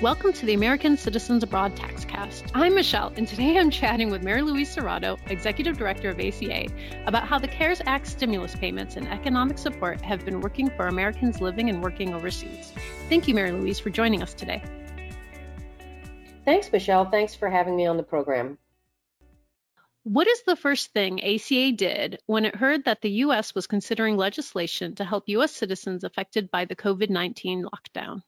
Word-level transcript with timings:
Welcome 0.00 0.32
to 0.32 0.46
the 0.46 0.54
American 0.54 0.96
Citizens 0.96 1.42
Abroad 1.42 1.76
Taxcast. 1.76 2.52
I'm 2.54 2.74
Michelle, 2.74 3.12
and 3.16 3.28
today 3.28 3.58
I'm 3.58 3.68
chatting 3.68 4.08
with 4.08 4.22
Mary 4.22 4.40
Louise 4.40 4.74
Serrato, 4.74 5.18
Executive 5.30 5.76
Director 5.76 6.08
of 6.08 6.18
ACA, 6.18 6.68
about 7.04 7.28
how 7.28 7.38
the 7.38 7.46
CARES 7.46 7.82
Act 7.84 8.06
stimulus 8.06 8.56
payments 8.56 8.96
and 8.96 9.06
economic 9.08 9.58
support 9.58 10.00
have 10.00 10.24
been 10.24 10.40
working 10.40 10.70
for 10.70 10.86
Americans 10.86 11.42
living 11.42 11.68
and 11.68 11.82
working 11.82 12.14
overseas. 12.14 12.72
Thank 13.10 13.28
you, 13.28 13.34
Mary 13.34 13.52
Louise, 13.52 13.78
for 13.78 13.90
joining 13.90 14.22
us 14.22 14.32
today. 14.32 14.62
Thanks, 16.46 16.72
Michelle. 16.72 17.04
Thanks 17.04 17.34
for 17.34 17.50
having 17.50 17.76
me 17.76 17.84
on 17.84 17.98
the 17.98 18.02
program. 18.02 18.56
What 20.04 20.26
is 20.26 20.44
the 20.44 20.56
first 20.56 20.94
thing 20.94 21.22
ACA 21.22 21.72
did 21.72 22.20
when 22.24 22.46
it 22.46 22.56
heard 22.56 22.86
that 22.86 23.02
the 23.02 23.10
U.S. 23.24 23.54
was 23.54 23.66
considering 23.66 24.16
legislation 24.16 24.94
to 24.94 25.04
help 25.04 25.24
U.S. 25.26 25.52
citizens 25.52 26.04
affected 26.04 26.50
by 26.50 26.64
the 26.64 26.74
COVID 26.74 27.10
19 27.10 27.66
lockdown? 27.66 28.22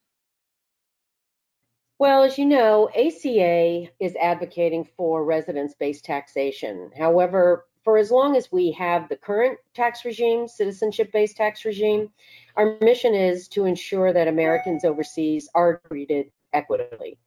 Well, 2.02 2.24
as 2.24 2.36
you 2.36 2.46
know, 2.46 2.88
ACA 2.96 3.88
is 4.00 4.16
advocating 4.16 4.88
for 4.96 5.24
residence 5.24 5.74
based 5.74 6.04
taxation. 6.04 6.90
However, 6.98 7.66
for 7.84 7.96
as 7.96 8.10
long 8.10 8.34
as 8.34 8.50
we 8.50 8.72
have 8.72 9.08
the 9.08 9.14
current 9.14 9.56
tax 9.72 10.04
regime, 10.04 10.48
citizenship 10.48 11.12
based 11.12 11.36
tax 11.36 11.64
regime, 11.64 12.10
our 12.56 12.76
mission 12.80 13.14
is 13.14 13.46
to 13.50 13.66
ensure 13.66 14.12
that 14.12 14.26
Americans 14.26 14.84
overseas 14.84 15.48
are 15.54 15.80
treated 15.86 16.32
equitably. 16.52 17.18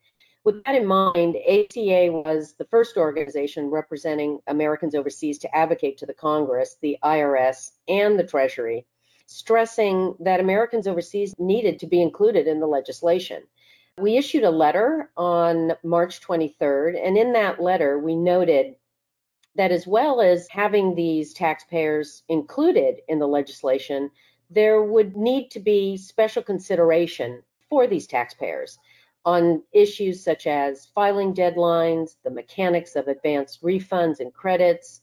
With 0.44 0.62
that 0.66 0.76
in 0.76 0.86
mind, 0.86 1.38
ACA 1.38 2.12
was 2.12 2.56
the 2.58 2.66
first 2.66 2.98
organization 2.98 3.70
representing 3.70 4.40
Americans 4.48 4.94
overseas 4.94 5.38
to 5.38 5.56
advocate 5.56 5.98
to 6.00 6.06
the 6.06 6.14
Congress, 6.14 6.76
the 6.82 6.98
IRS, 7.02 7.72
and 7.88 8.20
the 8.20 8.28
Treasury, 8.28 8.86
stressing 9.26 10.16
that 10.20 10.42
Americans 10.42 10.86
overseas 10.86 11.34
needed 11.40 11.80
to 11.80 11.88
be 11.88 12.02
included 12.02 12.46
in 12.46 12.60
the 12.60 12.68
legislation. 12.68 13.44
We 13.98 14.18
issued 14.18 14.44
a 14.44 14.50
letter 14.52 15.10
on 15.16 15.72
March 15.84 16.20
23rd, 16.20 17.00
and 17.02 17.18
in 17.18 17.32
that 17.32 17.62
letter, 17.62 17.98
we 17.98 18.16
noted 18.16 18.76
that 19.56 19.72
as 19.72 19.88
well 19.88 20.20
as 20.20 20.50
having 20.50 20.96
these 20.96 21.34
taxpayers 21.34 22.24
included 22.28 22.98
in 23.08 23.20
the 23.20 23.28
legislation, 23.28 24.12
there 24.50 24.84
would 24.84 25.16
need 25.16 25.50
to 25.52 25.62
be 25.62 25.96
special 25.96 26.44
consideration 26.44 27.42
for 27.70 27.88
these 27.88 28.06
taxpayers 28.06 28.78
on 29.24 29.64
issues 29.72 30.22
such 30.22 30.46
as 30.46 30.88
filing 30.88 31.34
deadlines, 31.34 32.18
the 32.24 32.30
mechanics 32.30 32.98
of 32.98 33.08
advanced 33.08 33.64
refunds 33.64 34.20
and 34.20 34.34
credits, 34.34 35.02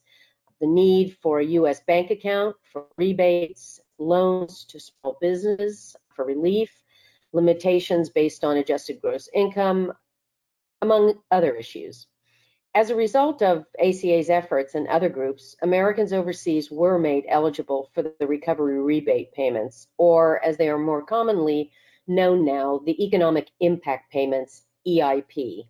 the 0.61 0.67
need 0.67 1.17
for 1.17 1.41
a 1.41 1.47
U.S. 1.47 1.81
bank 1.81 2.11
account 2.11 2.57
for 2.63 2.85
rebates, 2.99 3.81
loans 3.99 4.65
to 4.67 4.79
small 4.79 5.17
business 5.19 5.97
for 6.15 6.27
relief, 6.27 6.83
limitations 7.33 8.11
based 8.11 8.45
on 8.45 8.57
adjusted 8.57 9.01
gross 9.01 9.29
income, 9.35 9.93
among 10.81 11.15
other 11.31 11.55
issues. 11.55 12.07
As 12.75 12.89
a 12.89 12.97
result 12.97 13.43
of 13.43 13.67
ACA's 13.79 14.31
efforts 14.31 14.75
and 14.75 14.89
other 14.89 15.11
groups, 15.11 15.55
Americans 15.61 16.13
overseas 16.13 16.71
were 16.71 16.99
made 16.99 17.25
eligible 17.29 17.91
for 17.93 18.03
the 18.03 18.27
recovery 18.27 18.81
rebate 18.81 19.33
payments, 19.33 19.89
or 19.99 20.43
as 20.43 20.57
they 20.57 20.71
are 20.71 20.79
more 20.79 21.05
commonly 21.05 21.71
known 22.07 22.45
now, 22.45 22.81
the 22.85 23.05
Economic 23.05 23.51
Impact 23.61 24.11
Payments, 24.11 24.63
EIP. 24.87 25.67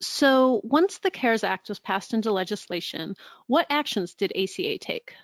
So, 0.00 0.60
once 0.64 0.98
the 0.98 1.10
CARES 1.10 1.44
Act 1.44 1.68
was 1.68 1.80
passed 1.80 2.14
into 2.14 2.30
legislation, 2.30 3.16
what 3.46 3.66
actions 3.68 4.14
did 4.14 4.32
ACA 4.36 4.78
take? 4.78 5.14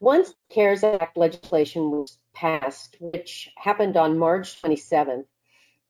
Once 0.00 0.34
CARES 0.50 0.84
Act 0.84 1.16
legislation 1.16 1.90
was 1.90 2.18
passed, 2.34 2.98
which 3.00 3.50
happened 3.56 3.96
on 3.96 4.18
March 4.18 4.60
27th, 4.60 5.24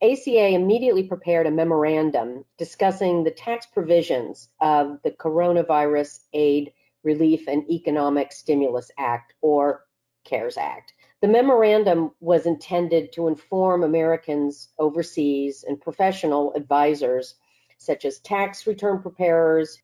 ACA 0.01 0.49
immediately 0.51 1.03
prepared 1.03 1.47
a 1.47 1.51
memorandum 1.51 2.45
discussing 2.57 3.25
the 3.25 3.33
tax 3.33 3.67
provisions 3.67 4.49
of 4.61 5.03
the 5.03 5.11
Coronavirus 5.11 6.21
Aid, 6.33 6.73
Relief, 7.03 7.49
and 7.49 7.69
Economic 7.69 8.31
Stimulus 8.31 8.93
Act, 8.97 9.35
or 9.41 9.85
CARES 10.23 10.57
Act. 10.57 10.93
The 11.21 11.29
memorandum 11.29 12.13
was 12.21 12.47
intended 12.47 13.13
to 13.15 13.27
inform 13.27 13.83
Americans 13.83 14.69
overseas 14.79 15.65
and 15.67 15.81
professional 15.81 16.53
advisors, 16.55 17.35
such 17.79 18.05
as 18.05 18.21
tax 18.21 18.69
return 18.69 19.03
preparers, 19.03 19.83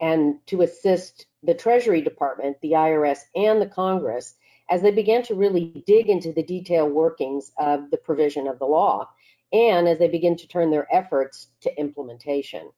and 0.00 0.36
to 0.46 0.62
assist 0.62 1.26
the 1.44 1.54
Treasury 1.54 2.00
Department, 2.00 2.56
the 2.60 2.72
IRS, 2.72 3.18
and 3.34 3.60
the 3.60 3.66
Congress 3.66 4.34
as 4.70 4.80
they 4.82 4.90
began 4.90 5.22
to 5.24 5.34
really 5.34 5.82
dig 5.86 6.08
into 6.08 6.32
the 6.32 6.42
detailed 6.42 6.92
workings 6.92 7.52
of 7.58 7.90
the 7.90 7.98
provision 7.98 8.46
of 8.46 8.58
the 8.58 8.64
law 8.64 9.08
and 9.52 9.86
as 9.86 9.98
they 9.98 10.08
begin 10.08 10.36
to 10.36 10.48
turn 10.48 10.70
their 10.70 10.86
efforts 10.92 11.48
to 11.60 11.78
implementation. 11.78 12.70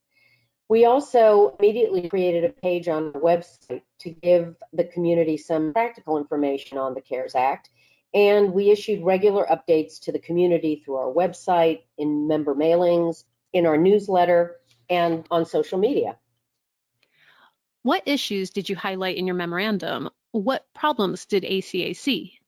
We 0.69 0.85
also 0.85 1.57
immediately 1.61 2.09
created 2.09 2.45
a 2.45 2.49
page 2.49 2.89
on 2.89 3.13
our 3.15 3.21
website 3.21 3.83
to 4.01 4.11
give 4.11 4.57
the 4.73 4.85
community 4.85 5.37
some 5.37 5.73
practical 5.73 6.19
information 6.19 6.77
on 6.77 6.95
the 6.95 7.01
CARES 7.01 7.37
Act. 7.37 7.71
And 8.13 8.53
we 8.53 8.71
issued 8.71 9.05
regular 9.05 9.47
updates 9.47 10.01
to 10.03 10.13
the 10.13 10.19
community 10.19 10.83
through 10.85 10.97
our 10.97 11.13
website, 11.13 11.83
in 11.99 12.27
member 12.27 12.55
mailings, 12.55 13.25
in 13.53 13.65
our 13.65 13.77
newsletter, 13.77 14.57
and 14.91 15.25
on 15.31 15.47
social 15.47 15.79
media. 15.79 16.19
What 17.87 18.03
issues 18.05 18.51
did 18.51 18.69
you 18.69 18.75
highlight 18.75 19.17
in 19.17 19.29
your 19.29 19.37
memorandum? 19.37 20.11
What 20.33 20.67
problems 20.75 21.25
did 21.25 21.45
ACA 21.45 21.95
see? 21.95 22.41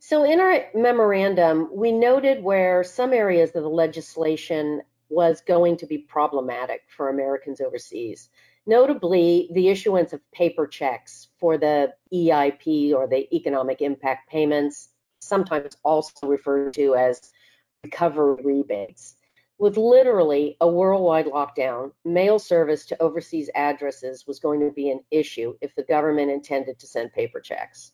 So, 0.00 0.24
in 0.24 0.40
our 0.40 0.64
memorandum, 0.74 1.68
we 1.72 1.92
noted 1.92 2.42
where 2.42 2.82
some 2.82 3.12
areas 3.12 3.54
of 3.54 3.62
the 3.62 3.68
legislation 3.68 4.82
was 5.08 5.42
going 5.42 5.76
to 5.76 5.86
be 5.86 5.98
problematic 5.98 6.80
for 6.88 7.08
Americans 7.08 7.60
overseas. 7.60 8.28
Notably, 8.66 9.48
the 9.52 9.68
issuance 9.68 10.12
of 10.12 10.28
paper 10.32 10.66
checks 10.66 11.28
for 11.38 11.56
the 11.56 11.94
EIP 12.12 12.94
or 12.94 13.06
the 13.06 13.32
economic 13.32 13.80
impact 13.80 14.28
payments, 14.28 14.88
sometimes 15.20 15.76
also 15.84 16.26
referred 16.26 16.74
to 16.74 16.96
as 16.96 17.30
recovery 17.84 18.42
rebates. 18.42 19.14
With 19.58 19.78
literally 19.78 20.58
a 20.60 20.68
worldwide 20.68 21.24
lockdown, 21.24 21.92
mail 22.04 22.38
service 22.38 22.84
to 22.86 23.02
overseas 23.02 23.48
addresses 23.54 24.26
was 24.26 24.38
going 24.38 24.60
to 24.60 24.70
be 24.70 24.90
an 24.90 25.02
issue 25.10 25.56
if 25.62 25.74
the 25.74 25.82
government 25.82 26.30
intended 26.30 26.78
to 26.78 26.86
send 26.86 27.14
paper 27.14 27.40
checks. 27.40 27.92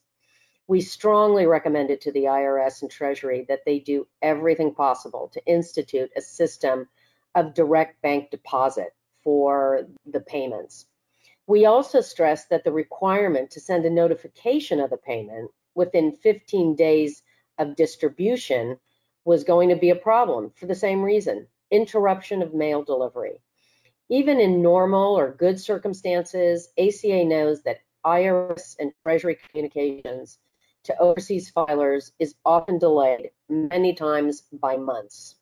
We 0.67 0.81
strongly 0.81 1.45
recommended 1.45 2.01
to 2.01 2.11
the 2.11 2.25
IRS 2.25 2.81
and 2.81 2.91
Treasury 2.91 3.45
that 3.47 3.63
they 3.65 3.79
do 3.79 4.05
everything 4.21 4.75
possible 4.75 5.29
to 5.29 5.45
institute 5.45 6.11
a 6.17 6.21
system 6.21 6.89
of 7.33 7.53
direct 7.53 8.01
bank 8.01 8.29
deposit 8.29 8.93
for 9.23 9.87
the 10.05 10.19
payments. 10.19 10.87
We 11.47 11.65
also 11.65 12.01
stressed 12.01 12.49
that 12.49 12.65
the 12.65 12.73
requirement 12.73 13.51
to 13.51 13.61
send 13.61 13.85
a 13.85 13.89
notification 13.89 14.81
of 14.81 14.89
the 14.89 14.97
payment 14.97 15.49
within 15.75 16.11
15 16.11 16.75
days 16.75 17.23
of 17.57 17.77
distribution 17.77 18.77
was 19.23 19.45
going 19.45 19.69
to 19.69 19.77
be 19.77 19.91
a 19.91 19.95
problem 19.95 20.51
for 20.57 20.65
the 20.65 20.75
same 20.75 21.01
reason 21.01 21.47
interruption 21.73 22.41
of 22.41 22.53
mail 22.53 22.83
delivery. 22.83 23.41
Even 24.09 24.39
in 24.39 24.61
normal 24.61 25.17
or 25.17 25.33
good 25.33 25.59
circumstances, 25.59 26.69
ACA 26.77 27.25
knows 27.25 27.63
that 27.63 27.79
IRS 28.05 28.75
and 28.79 28.93
Treasury 29.03 29.35
communications 29.35 30.37
to 30.83 30.97
overseas 30.99 31.51
filers 31.51 32.11
is 32.19 32.35
often 32.45 32.77
delayed, 32.77 33.31
many 33.49 33.93
times 33.93 34.43
by 34.51 34.77
months. 34.77 35.35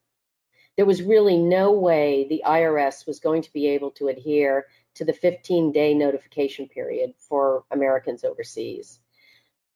There 0.77 0.85
was 0.85 1.03
really 1.03 1.37
no 1.37 1.71
way 1.71 2.27
the 2.27 2.43
IRS 2.45 3.05
was 3.05 3.19
going 3.19 3.41
to 3.41 3.53
be 3.53 3.67
able 3.67 3.91
to 3.91 4.07
adhere 4.07 4.67
to 4.95 5.05
the 5.05 5.13
15 5.13 5.71
day 5.71 5.93
notification 5.93 6.67
period 6.67 7.13
for 7.17 7.65
Americans 7.71 8.23
overseas. 8.23 8.99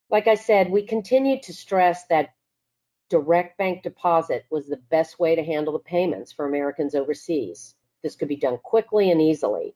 Like 0.09 0.27
I 0.27 0.35
said, 0.35 0.69
we 0.69 0.85
continue 0.85 1.41
to 1.41 1.53
stress 1.53 2.05
that 2.07 2.34
direct 3.09 3.57
bank 3.57 3.83
deposit 3.83 4.45
was 4.49 4.67
the 4.67 4.81
best 4.89 5.19
way 5.19 5.35
to 5.35 5.43
handle 5.43 5.73
the 5.73 5.79
payments 5.79 6.31
for 6.31 6.45
Americans 6.45 6.95
overseas. 6.95 7.75
This 8.01 8.15
could 8.15 8.27
be 8.27 8.35
done 8.35 8.57
quickly 8.57 9.11
and 9.11 9.21
easily. 9.21 9.75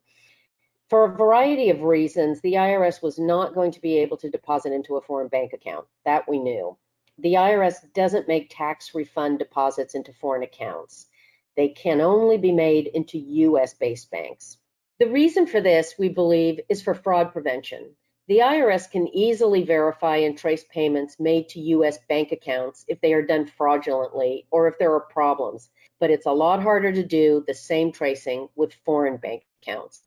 For 0.90 1.06
a 1.06 1.16
variety 1.16 1.70
of 1.70 1.82
reasons, 1.82 2.42
the 2.42 2.54
IRS 2.54 3.04
was 3.04 3.20
not 3.20 3.54
going 3.54 3.72
to 3.72 3.82
be 3.82 4.00
able 4.00 4.18
to 4.18 4.30
deposit 4.30 4.74
into 4.74 4.98
a 4.98 5.02
foreign 5.02 5.28
bank 5.28 5.54
account. 5.54 5.86
That 6.06 6.28
we 6.28 6.40
knew. 6.40 6.78
The 7.20 7.34
IRS 7.34 7.94
doesn't 7.94 8.28
make 8.28 8.50
tax 8.50 8.96
refund 8.96 9.40
deposits 9.40 9.94
into 9.94 10.14
foreign 10.14 10.44
accounts. 10.44 11.08
They 11.56 11.70
can 11.70 12.02
only 12.02 12.38
be 12.38 12.52
made 12.52 12.88
into 12.88 13.20
US 13.20 13.74
based 13.74 14.10
banks. 14.10 14.58
The 15.00 15.10
reason 15.10 15.46
for 15.46 15.62
this, 15.62 15.96
we 16.00 16.10
believe, 16.10 16.60
is 16.70 16.82
for 16.82 16.96
fraud 16.96 17.34
prevention. 17.34 17.96
The 18.30 18.42
IRS 18.42 18.92
can 18.92 19.08
easily 19.08 19.64
verify 19.64 20.18
and 20.18 20.38
trace 20.38 20.64
payments 20.64 21.20
made 21.20 21.50
to 21.50 21.60
U.S. 21.62 21.98
bank 22.08 22.32
accounts 22.32 22.86
if 22.88 23.02
they 23.02 23.14
are 23.14 23.24
done 23.24 23.48
fraudulently 23.48 24.46
or 24.52 24.68
if 24.68 24.78
there 24.78 24.94
are 24.94 25.00
problems, 25.00 25.68
but 26.00 26.12
it's 26.12 26.28
a 26.28 26.32
lot 26.32 26.62
harder 26.62 26.92
to 26.92 27.02
do 27.02 27.44
the 27.48 27.56
same 27.56 27.92
tracing 27.92 28.48
with 28.56 28.76
foreign 28.86 29.18
bank 29.18 29.48
accounts. 29.64 30.04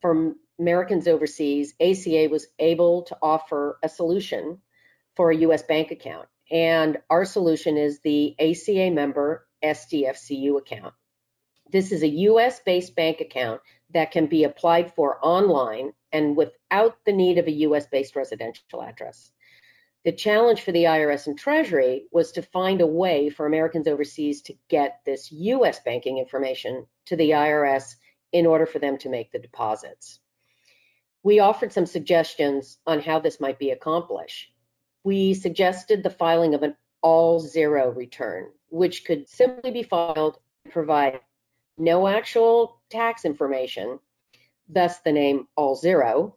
For 0.00 0.36
Americans 0.60 1.08
overseas, 1.08 1.74
ACA 1.80 2.28
was 2.30 2.46
able 2.60 3.02
to 3.02 3.18
offer 3.20 3.80
a 3.82 3.88
solution 3.88 4.62
for 5.16 5.32
a 5.32 5.36
U.S. 5.38 5.64
bank 5.64 5.90
account. 5.90 6.28
and 6.52 6.98
our 7.10 7.24
solution 7.24 7.76
is 7.76 7.98
the 7.98 8.36
ACA 8.38 8.92
member 8.92 9.48
SDFCU 9.64 10.58
account. 10.58 10.94
This 11.72 11.90
is 11.90 12.04
a 12.04 12.08
US 12.30 12.60
based 12.60 12.94
bank 12.94 13.20
account 13.20 13.62
that 13.90 14.12
can 14.12 14.26
be 14.26 14.44
applied 14.44 14.94
for 14.94 15.18
online 15.20 15.92
and 16.12 16.36
without 16.36 16.96
the 17.04 17.12
need 17.12 17.38
of 17.38 17.46
a 17.46 17.52
US 17.52 17.86
based 17.86 18.16
residential 18.16 18.82
address. 18.82 19.30
The 20.04 20.12
challenge 20.12 20.62
for 20.62 20.72
the 20.72 20.84
IRS 20.84 21.26
and 21.26 21.38
Treasury 21.38 22.06
was 22.12 22.32
to 22.32 22.42
find 22.42 22.80
a 22.80 22.86
way 22.86 23.30
for 23.30 23.46
Americans 23.46 23.88
overseas 23.88 24.42
to 24.42 24.54
get 24.68 25.00
this 25.04 25.30
US 25.32 25.80
banking 25.80 26.18
information 26.18 26.86
to 27.06 27.16
the 27.16 27.30
IRS 27.30 27.96
in 28.32 28.46
order 28.46 28.66
for 28.66 28.78
them 28.78 28.98
to 28.98 29.08
make 29.08 29.32
the 29.32 29.38
deposits. 29.38 30.20
We 31.22 31.40
offered 31.40 31.72
some 31.72 31.86
suggestions 31.86 32.78
on 32.86 33.00
how 33.00 33.18
this 33.18 33.40
might 33.40 33.58
be 33.58 33.70
accomplished. 33.70 34.52
We 35.04 35.34
suggested 35.34 36.02
the 36.02 36.10
filing 36.10 36.54
of 36.54 36.62
an 36.62 36.76
all 37.02 37.40
zero 37.40 37.90
return, 37.90 38.50
which 38.70 39.04
could 39.04 39.28
simply 39.28 39.70
be 39.70 39.82
filed 39.82 40.38
and 40.64 40.72
provide 40.72 41.20
no 41.76 42.06
actual 42.08 42.80
tax 42.90 43.24
information, 43.24 43.98
thus 44.68 45.00
the 45.00 45.12
name 45.12 45.48
all 45.56 45.74
zero, 45.74 46.34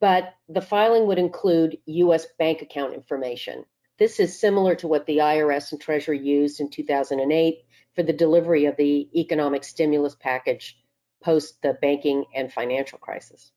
but 0.00 0.34
the 0.48 0.60
filing 0.60 1.06
would 1.06 1.18
include 1.18 1.78
US 1.86 2.26
bank 2.38 2.62
account 2.62 2.94
information. 2.94 3.64
This 3.98 4.18
is 4.18 4.40
similar 4.40 4.74
to 4.76 4.88
what 4.88 5.06
the 5.06 5.18
IRS 5.18 5.72
and 5.72 5.80
Treasury 5.80 6.18
used 6.18 6.60
in 6.60 6.70
2008 6.70 7.64
for 7.94 8.02
the 8.02 8.12
delivery 8.12 8.66
of 8.66 8.76
the 8.76 9.08
economic 9.18 9.62
stimulus 9.62 10.16
package 10.16 10.76
post 11.22 11.62
the 11.62 11.74
banking 11.80 12.24
and 12.34 12.52
financial 12.52 12.98
crisis. 12.98 13.52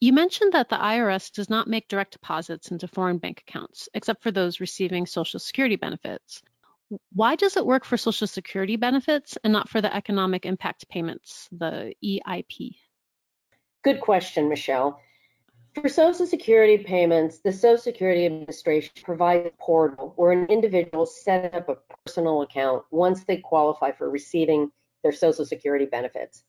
You 0.00 0.12
mentioned 0.12 0.52
that 0.52 0.68
the 0.68 0.76
IRS 0.76 1.32
does 1.32 1.48
not 1.48 1.68
make 1.68 1.88
direct 1.88 2.12
deposits 2.12 2.70
into 2.70 2.88
foreign 2.88 3.18
bank 3.18 3.44
accounts, 3.46 3.88
except 3.94 4.22
for 4.22 4.30
those 4.30 4.60
receiving 4.60 5.06
Social 5.06 5.40
Security 5.40 5.76
benefits. 5.76 6.42
Why 7.12 7.34
does 7.34 7.56
it 7.56 7.66
work 7.66 7.84
for 7.84 7.96
Social 7.96 8.26
Security 8.26 8.76
benefits 8.76 9.36
and 9.42 9.52
not 9.52 9.68
for 9.68 9.80
the 9.80 9.94
economic 9.94 10.46
impact 10.46 10.88
payments, 10.88 11.48
the 11.50 11.94
EIP? 12.04 12.76
Good 13.82 14.00
question, 14.00 14.48
Michelle. 14.48 15.00
For 15.74 15.88
Social 15.88 16.26
Security 16.26 16.78
payments, 16.78 17.40
the 17.40 17.52
Social 17.52 17.76
Security 17.76 18.24
Administration 18.24 18.92
provides 19.04 19.46
a 19.46 19.50
portal 19.62 20.14
where 20.16 20.32
an 20.32 20.46
individual 20.46 21.04
set 21.04 21.54
up 21.54 21.68
a 21.68 21.76
personal 22.04 22.42
account 22.42 22.84
once 22.90 23.24
they 23.24 23.36
qualify 23.36 23.92
for 23.92 24.08
receiving 24.08 24.70
their 25.02 25.12
Social 25.12 25.44
Security 25.44 25.84
benefits. 25.84 26.44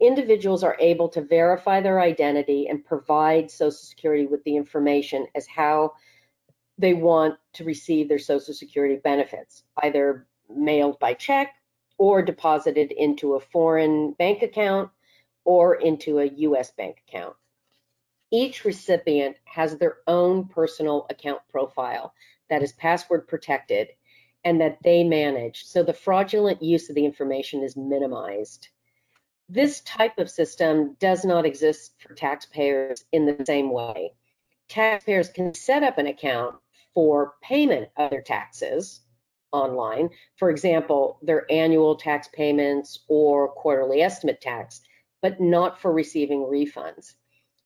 Individuals 0.00 0.64
are 0.64 0.76
able 0.80 1.08
to 1.10 1.20
verify 1.20 1.80
their 1.80 2.00
identity 2.00 2.68
and 2.68 2.84
provide 2.84 3.50
Social 3.50 3.70
Security 3.72 4.26
with 4.26 4.42
the 4.44 4.56
information 4.56 5.26
as 5.34 5.46
how 5.46 5.92
they 6.78 6.94
want 6.94 7.38
to 7.54 7.64
receive 7.64 8.08
their 8.08 8.18
Social 8.18 8.54
Security 8.54 8.96
benefits, 8.96 9.62
either 9.82 10.26
mailed 10.48 10.98
by 10.98 11.14
check 11.14 11.54
or 11.98 12.22
deposited 12.22 12.92
into 12.92 13.34
a 13.34 13.40
foreign 13.40 14.12
bank 14.12 14.42
account 14.42 14.90
or 15.44 15.76
into 15.76 16.18
a 16.18 16.26
US 16.26 16.72
bank 16.72 17.02
account. 17.08 17.36
Each 18.30 18.64
recipient 18.64 19.36
has 19.44 19.76
their 19.76 19.98
own 20.06 20.48
personal 20.48 21.06
account 21.10 21.40
profile 21.50 22.12
that 22.50 22.62
is 22.62 22.72
password 22.72 23.28
protected 23.28 23.88
and 24.44 24.60
that 24.60 24.82
they 24.82 25.04
manage, 25.04 25.64
so 25.64 25.82
the 25.82 25.92
fraudulent 25.92 26.62
use 26.62 26.88
of 26.88 26.96
the 26.96 27.04
information 27.04 27.62
is 27.62 27.76
minimized. 27.76 28.68
This 29.48 29.80
type 29.82 30.18
of 30.18 30.30
system 30.30 30.96
does 30.98 31.24
not 31.24 31.46
exist 31.46 31.94
for 32.00 32.14
taxpayers 32.14 33.04
in 33.12 33.24
the 33.24 33.44
same 33.46 33.70
way. 33.70 34.14
Taxpayers 34.68 35.28
can 35.28 35.54
set 35.54 35.82
up 35.82 35.98
an 35.98 36.06
account 36.06 36.56
for 36.94 37.34
payment 37.42 37.88
of 37.96 38.10
their 38.10 38.22
taxes 38.22 39.00
online, 39.52 40.10
for 40.36 40.50
example, 40.50 41.18
their 41.22 41.50
annual 41.50 41.96
tax 41.96 42.28
payments 42.32 43.00
or 43.08 43.48
quarterly 43.48 44.00
estimate 44.00 44.40
tax, 44.40 44.80
but 45.22 45.40
not 45.40 45.80
for 45.80 45.92
receiving 45.92 46.40
refunds. 46.40 47.14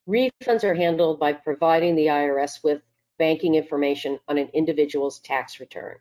Refunds 0.09 0.65
are 0.65 0.75
handled 0.75 1.21
by 1.21 1.33
providing 1.33 1.95
the 1.95 2.07
IRS 2.07 2.63
with 2.65 2.83
banking 3.19 3.55
information 3.55 4.19
on 4.29 4.39
an 4.39 4.49
individual's 4.55 5.19
tax 5.19 5.61
return, 5.61 5.97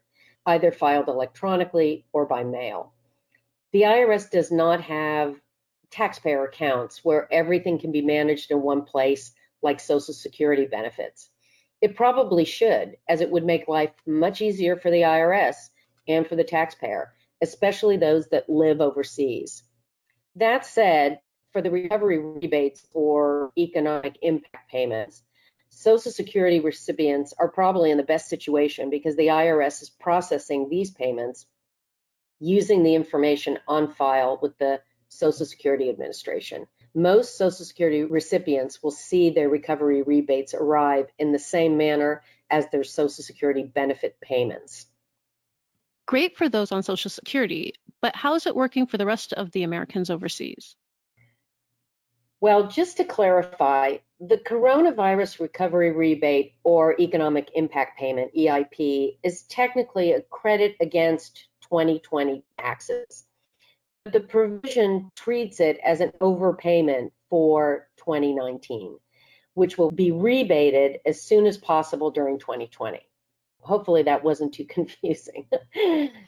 either 0.45 0.71
filed 0.71 1.07
electronically 1.07 2.05
or 2.13 2.25
by 2.25 2.43
mail. 2.43 2.93
The 3.71 3.81
IRS 3.81 4.29
does 4.29 4.51
not 4.51 4.81
have 4.81 5.39
taxpayer 5.89 6.45
accounts 6.45 7.03
where 7.03 7.31
everything 7.33 7.79
can 7.79 7.91
be 7.91 8.01
managed 8.01 8.51
in 8.51 8.61
one 8.61 8.83
place, 8.83 9.33
like 9.61 9.79
Social 9.79 10.13
Security 10.13 10.65
benefits. 10.65 11.29
It 11.81 11.95
probably 11.95 12.45
should, 12.45 12.97
as 13.07 13.21
it 13.21 13.29
would 13.29 13.45
make 13.45 13.67
life 13.67 13.91
much 14.05 14.41
easier 14.41 14.75
for 14.77 14.89
the 14.89 15.01
IRS 15.01 15.55
and 16.07 16.25
for 16.25 16.35
the 16.35 16.43
taxpayer, 16.43 17.13
especially 17.41 17.97
those 17.97 18.27
that 18.29 18.49
live 18.49 18.81
overseas. 18.81 19.63
That 20.35 20.65
said, 20.65 21.19
for 21.51 21.61
the 21.61 21.71
recovery 21.71 22.19
rebates 22.19 22.87
or 22.93 23.51
economic 23.57 24.17
impact 24.21 24.69
payments, 24.69 25.23
Social 25.69 26.11
Security 26.11 26.59
recipients 26.59 27.33
are 27.37 27.49
probably 27.49 27.91
in 27.91 27.97
the 27.97 28.03
best 28.03 28.29
situation 28.29 28.89
because 28.89 29.15
the 29.15 29.27
IRS 29.27 29.81
is 29.81 29.89
processing 29.89 30.69
these 30.69 30.91
payments 30.91 31.45
using 32.39 32.83
the 32.83 32.95
information 32.95 33.59
on 33.67 33.93
file 33.93 34.39
with 34.41 34.57
the 34.57 34.81
Social 35.09 35.45
Security 35.45 35.89
Administration. 35.89 36.67
Most 36.97 37.37
Social 37.37 37.63
Security 37.63 38.05
recipients 38.05 38.81
will 38.81 38.89
see 38.89 39.29
their 39.29 39.49
recovery 39.49 40.01
rebates 40.01 40.55
arrive 40.55 41.05
in 41.19 41.31
the 41.31 41.37
same 41.37 41.77
manner 41.77 42.23
as 42.49 42.67
their 42.71 42.83
Social 42.83 43.23
Security 43.23 43.61
benefit 43.61 44.19
payments. 44.19 44.87
Great 46.07 46.35
for 46.35 46.49
those 46.49 46.71
on 46.71 46.81
Social 46.81 47.11
Security, 47.11 47.75
but 48.01 48.15
how 48.15 48.33
is 48.33 48.47
it 48.47 48.55
working 48.55 48.87
for 48.87 48.97
the 48.97 49.05
rest 49.05 49.31
of 49.33 49.51
the 49.51 49.61
Americans 49.61 50.09
overseas? 50.09 50.75
Well, 52.41 52.65
just 52.65 52.97
to 52.97 53.03
clarify, 53.03 53.97
the 54.19 54.37
Coronavirus 54.37 55.39
Recovery 55.39 55.91
Rebate 55.91 56.53
or 56.63 56.99
Economic 56.99 57.51
Impact 57.53 57.99
Payment, 57.99 58.31
EIP, 58.35 59.17
is 59.21 59.43
technically 59.43 60.13
a 60.13 60.21
credit 60.21 60.75
against 60.81 61.47
2020 61.61 62.43
taxes. 62.57 63.26
But 64.07 64.13
the 64.13 64.25
provision 64.25 65.11
treats 65.17 65.59
it 65.59 65.79
as 65.83 65.99
an 65.99 66.13
overpayment 66.21 67.11
for 67.29 67.89
2019, 67.97 68.97
which 69.53 69.77
will 69.77 69.91
be 69.91 70.13
rebated 70.13 71.01
as 71.05 71.21
soon 71.21 71.45
as 71.45 71.57
possible 71.57 72.09
during 72.09 72.39
2020. 72.39 73.01
Hopefully, 73.59 74.03
that 74.03 74.23
wasn't 74.23 74.53
too 74.53 74.63
confusing. 74.69 75.45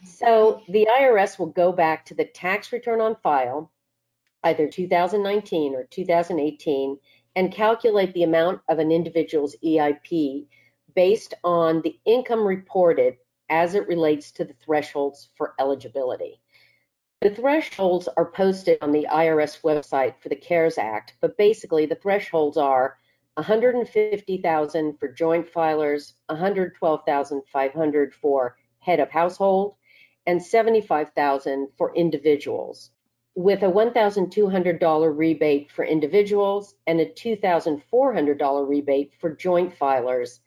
so, 0.04 0.62
the 0.68 0.90
IRS 0.92 1.40
will 1.40 1.54
go 1.54 1.72
back 1.72 2.04
to 2.08 2.16
the 2.16 2.26
tax 2.26 2.74
return 2.74 3.00
on 3.00 3.16
file 3.24 3.72
either 4.44 4.68
2019 4.68 5.74
or 5.74 5.86
2018 5.86 6.98
and 7.38 7.54
calculate 7.54 8.14
the 8.14 8.24
amount 8.24 8.60
of 8.68 8.80
an 8.80 8.92
individual's 8.92 9.56
EIP 9.64 10.48
based 10.96 11.34
on 11.46 11.82
the 11.84 11.98
income 12.04 12.46
reported 12.46 13.16
as 13.50 13.74
it 13.74 13.88
relates 13.88 14.34
to 14.34 14.44
the 14.44 14.56
thresholds 14.66 15.30
for 15.38 15.54
eligibility. 15.62 16.42
The 17.22 17.30
thresholds 17.30 18.08
are 18.16 18.32
posted 18.32 18.78
on 18.82 18.94
the 18.94 19.06
IRS 19.12 19.62
website 19.62 20.16
for 20.22 20.30
the 20.30 20.38
CARES 20.38 20.78
Act, 20.78 21.16
but 21.20 21.36
basically 21.36 21.86
the 21.86 21.96
thresholds 21.96 22.56
are 22.56 22.98
150,000 23.34 24.98
for 24.98 25.08
joint 25.10 25.52
filers, 25.52 26.14
112,500 26.28 28.14
for 28.14 28.58
head 28.80 29.02
of 29.02 29.10
household, 29.10 29.76
and 30.28 30.42
75,000 30.42 31.68
for 31.78 31.94
individuals 31.94 32.92
with 33.36 33.64
a 33.64 33.70
$1,200 33.70 35.18
rebate 35.18 35.70
for 35.72 35.84
individuals 35.84 36.76
and 36.88 37.02
a 37.02 37.06
$2,400 37.06 38.70
rebate 38.70 39.12
for 39.20 39.36
joint 39.36 39.78
filers, 39.78 40.40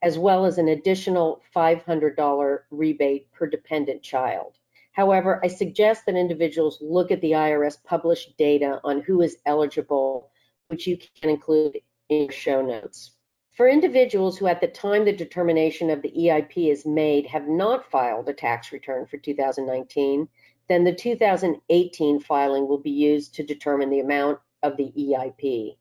as 0.00 0.16
well 0.16 0.46
as 0.46 0.58
an 0.58 0.68
additional 0.68 1.42
$500 1.56 2.58
rebate 2.70 3.32
per 3.32 3.48
dependent 3.48 4.00
child. 4.04 4.59
However, 4.92 5.40
I 5.44 5.48
suggest 5.48 6.06
that 6.06 6.16
individuals 6.16 6.78
look 6.80 7.10
at 7.10 7.20
the 7.20 7.32
IRS 7.32 7.82
published 7.84 8.36
data 8.36 8.80
on 8.84 9.00
who 9.00 9.22
is 9.22 9.38
eligible, 9.46 10.30
which 10.68 10.86
you 10.86 10.98
can 11.20 11.30
include 11.30 11.80
in 12.08 12.24
your 12.24 12.32
show 12.32 12.60
notes. 12.60 13.12
For 13.52 13.68
individuals 13.68 14.38
who 14.38 14.46
at 14.46 14.60
the 14.60 14.68
time 14.68 15.04
the 15.04 15.12
determination 15.12 15.90
of 15.90 16.02
the 16.02 16.12
EIP 16.12 16.70
is 16.70 16.86
made 16.86 17.26
have 17.26 17.46
not 17.46 17.90
filed 17.90 18.28
a 18.28 18.32
tax 18.32 18.72
return 18.72 19.06
for 19.06 19.18
2019, 19.18 20.28
then 20.68 20.84
the 20.84 20.94
2018 20.94 22.20
filing 22.20 22.66
will 22.66 22.78
be 22.78 22.90
used 22.90 23.34
to 23.34 23.42
determine 23.42 23.90
the 23.90 24.00
amount 24.00 24.38
of 24.62 24.76
the 24.76 24.92
EIP. 24.96 25.76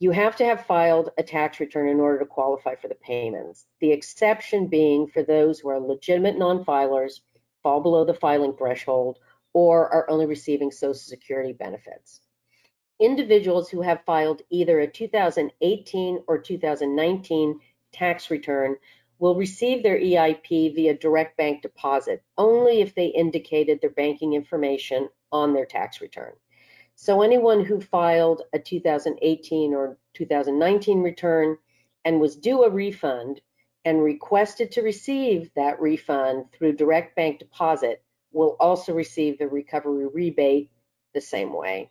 You 0.00 0.10
have 0.12 0.36
to 0.36 0.44
have 0.44 0.66
filed 0.66 1.10
a 1.18 1.22
tax 1.22 1.60
return 1.60 1.88
in 1.88 1.98
order 1.98 2.18
to 2.18 2.26
qualify 2.26 2.74
for 2.76 2.88
the 2.88 2.94
payments. 2.94 3.66
The 3.80 3.90
exception 3.90 4.66
being 4.66 5.08
for 5.08 5.22
those 5.22 5.58
who 5.58 5.70
are 5.70 5.80
legitimate 5.80 6.38
non-filers, 6.38 7.20
fall 7.62 7.80
below 7.80 8.04
the 8.04 8.14
filing 8.14 8.54
threshold, 8.56 9.18
or 9.52 9.88
are 9.92 10.10
only 10.10 10.26
receiving 10.26 10.70
Social 10.70 10.94
Security 10.94 11.52
benefits. 11.52 12.20
Individuals 13.00 13.68
who 13.68 13.82
have 13.82 14.04
filed 14.04 14.42
either 14.50 14.80
a 14.80 14.86
2018 14.86 16.24
or 16.26 16.38
2019 16.38 17.60
tax 17.92 18.30
return 18.30 18.76
will 19.18 19.34
receive 19.34 19.82
their 19.82 19.98
EIP 19.98 20.74
via 20.74 20.94
direct 20.94 21.36
bank 21.36 21.62
deposit 21.62 22.22
only 22.36 22.80
if 22.80 22.94
they 22.94 23.06
indicated 23.06 23.80
their 23.80 23.90
banking 23.90 24.34
information 24.34 25.08
on 25.32 25.52
their 25.52 25.66
tax 25.66 26.00
return. 26.00 26.32
So 26.94 27.22
anyone 27.22 27.64
who 27.64 27.80
filed 27.80 28.42
a 28.52 28.58
2018 28.58 29.74
or 29.74 29.98
2019 30.14 31.00
return 31.00 31.56
and 32.04 32.20
was 32.20 32.36
due 32.36 32.64
a 32.64 32.70
refund 32.70 33.40
and 33.84 34.02
requested 34.02 34.72
to 34.72 34.82
receive 34.82 35.50
that 35.54 35.80
refund 35.80 36.46
through 36.52 36.72
direct 36.72 37.16
bank 37.16 37.38
deposit 37.38 38.02
will 38.32 38.56
also 38.60 38.92
receive 38.92 39.38
the 39.38 39.48
recovery 39.48 40.06
rebate 40.06 40.70
the 41.14 41.20
same 41.20 41.52
way. 41.52 41.90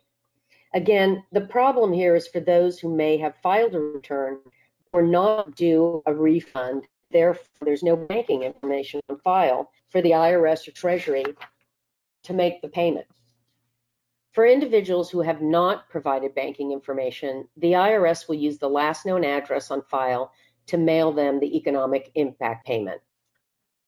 Again, 0.74 1.24
the 1.32 1.40
problem 1.40 1.92
here 1.92 2.14
is 2.14 2.28
for 2.28 2.40
those 2.40 2.78
who 2.78 2.94
may 2.94 3.16
have 3.18 3.36
filed 3.42 3.74
a 3.74 3.80
return 3.80 4.38
or 4.92 5.02
not 5.02 5.54
due 5.56 6.02
a 6.06 6.14
refund. 6.14 6.86
Therefore, 7.10 7.44
there's 7.62 7.82
no 7.82 7.96
banking 7.96 8.42
information 8.42 9.00
on 9.08 9.18
file 9.20 9.70
for 9.88 10.02
the 10.02 10.10
IRS 10.10 10.68
or 10.68 10.72
Treasury 10.72 11.24
to 12.24 12.32
make 12.34 12.60
the 12.60 12.68
payment. 12.68 13.06
For 14.32 14.46
individuals 14.46 15.10
who 15.10 15.22
have 15.22 15.40
not 15.40 15.88
provided 15.88 16.34
banking 16.34 16.70
information, 16.72 17.48
the 17.56 17.72
IRS 17.72 18.28
will 18.28 18.36
use 18.36 18.58
the 18.58 18.68
last 18.68 19.06
known 19.06 19.24
address 19.24 19.70
on 19.70 19.82
file 19.82 20.32
to 20.68 20.78
mail 20.78 21.12
them 21.12 21.40
the 21.40 21.56
economic 21.56 22.10
impact 22.14 22.66
payment. 22.66 23.00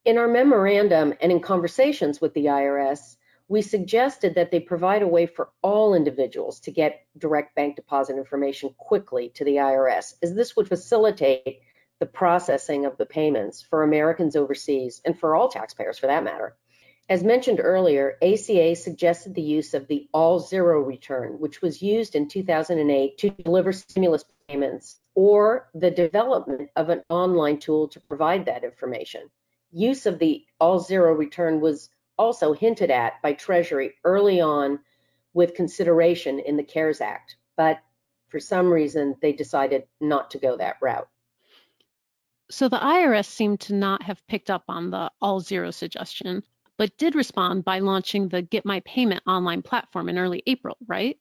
In 0.04 0.18
our 0.18 0.28
memorandum 0.28 1.14
and 1.20 1.30
in 1.30 1.40
conversations 1.40 2.20
with 2.20 2.34
the 2.34 2.46
IRS, 2.46 3.16
we 3.48 3.62
suggested 3.62 4.34
that 4.36 4.50
they 4.50 4.60
provide 4.60 5.02
a 5.02 5.08
way 5.08 5.26
for 5.26 5.50
all 5.62 5.94
individuals 5.94 6.60
to 6.60 6.70
get 6.70 7.04
direct 7.18 7.54
bank 7.56 7.76
deposit 7.76 8.16
information 8.16 8.74
quickly 8.78 9.28
to 9.30 9.44
the 9.44 9.56
IRS, 9.56 10.14
as 10.22 10.34
this 10.34 10.54
would 10.56 10.68
facilitate 10.68 11.60
the 11.98 12.06
processing 12.06 12.86
of 12.86 12.96
the 12.96 13.06
payments 13.06 13.60
for 13.60 13.82
Americans 13.82 14.36
overseas 14.36 15.02
and 15.04 15.18
for 15.18 15.34
all 15.34 15.48
taxpayers 15.48 15.98
for 15.98 16.06
that 16.06 16.24
matter. 16.24 16.56
As 17.10 17.24
mentioned 17.24 17.58
earlier, 17.60 18.16
ACA 18.22 18.76
suggested 18.76 19.34
the 19.34 19.42
use 19.42 19.74
of 19.74 19.88
the 19.88 20.08
all 20.14 20.38
zero 20.38 20.80
return, 20.80 21.40
which 21.40 21.60
was 21.60 21.82
used 21.82 22.14
in 22.14 22.28
2008 22.28 23.18
to 23.18 23.30
deliver 23.30 23.72
stimulus 23.72 24.24
payments, 24.46 25.00
or 25.16 25.68
the 25.74 25.90
development 25.90 26.70
of 26.76 26.88
an 26.88 27.02
online 27.08 27.58
tool 27.58 27.88
to 27.88 27.98
provide 27.98 28.44
that 28.44 28.62
information. 28.62 29.22
Use 29.72 30.06
of 30.06 30.20
the 30.20 30.46
all 30.60 30.78
zero 30.78 31.12
return 31.12 31.60
was 31.60 31.90
also 32.16 32.52
hinted 32.52 32.92
at 32.92 33.20
by 33.22 33.32
Treasury 33.32 33.94
early 34.04 34.40
on 34.40 34.78
with 35.34 35.54
consideration 35.54 36.38
in 36.38 36.56
the 36.56 36.62
CARES 36.62 37.00
Act, 37.00 37.34
but 37.56 37.80
for 38.28 38.38
some 38.38 38.72
reason 38.72 39.16
they 39.20 39.32
decided 39.32 39.82
not 40.00 40.30
to 40.30 40.38
go 40.38 40.56
that 40.56 40.76
route. 40.80 41.08
So 42.52 42.68
the 42.68 42.78
IRS 42.78 43.26
seemed 43.26 43.58
to 43.62 43.74
not 43.74 44.04
have 44.04 44.24
picked 44.28 44.48
up 44.48 44.62
on 44.68 44.90
the 44.90 45.10
all 45.20 45.40
zero 45.40 45.72
suggestion, 45.72 46.44
but 46.80 46.96
did 46.96 47.14
respond 47.14 47.62
by 47.62 47.80
launching 47.80 48.28
the 48.28 48.40
Get 48.40 48.64
My 48.64 48.80
Payment 48.86 49.22
online 49.26 49.60
platform 49.60 50.08
in 50.08 50.16
early 50.16 50.42
April, 50.46 50.78
right? 50.86 51.18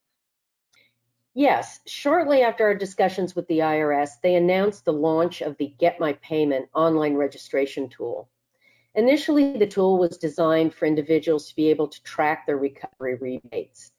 Yes, 1.34 1.82
shortly 1.86 2.44
after 2.44 2.64
our 2.64 2.76
discussions 2.76 3.36
with 3.36 3.46
the 3.50 3.60
IRS, 3.60 4.12
they 4.24 4.36
announced 4.36 4.86
the 4.86 4.94
launch 4.94 5.42
of 5.42 5.58
the 5.58 5.74
Get 5.78 6.00
My 6.00 6.14
Payment 6.22 6.70
online 6.74 7.16
registration 7.16 7.90
tool. 7.90 8.30
Initially, 8.96 9.58
the 9.58 9.68
tool 9.68 10.00
was 10.00 10.18
designed 10.18 10.74
for 10.74 10.86
individuals 10.86 11.50
to 11.50 11.56
be 11.58 11.70
able 11.72 11.90
to 11.90 12.04
track 12.04 12.48
their 12.48 12.56
recovery 12.56 13.16
rebates. 13.16 13.92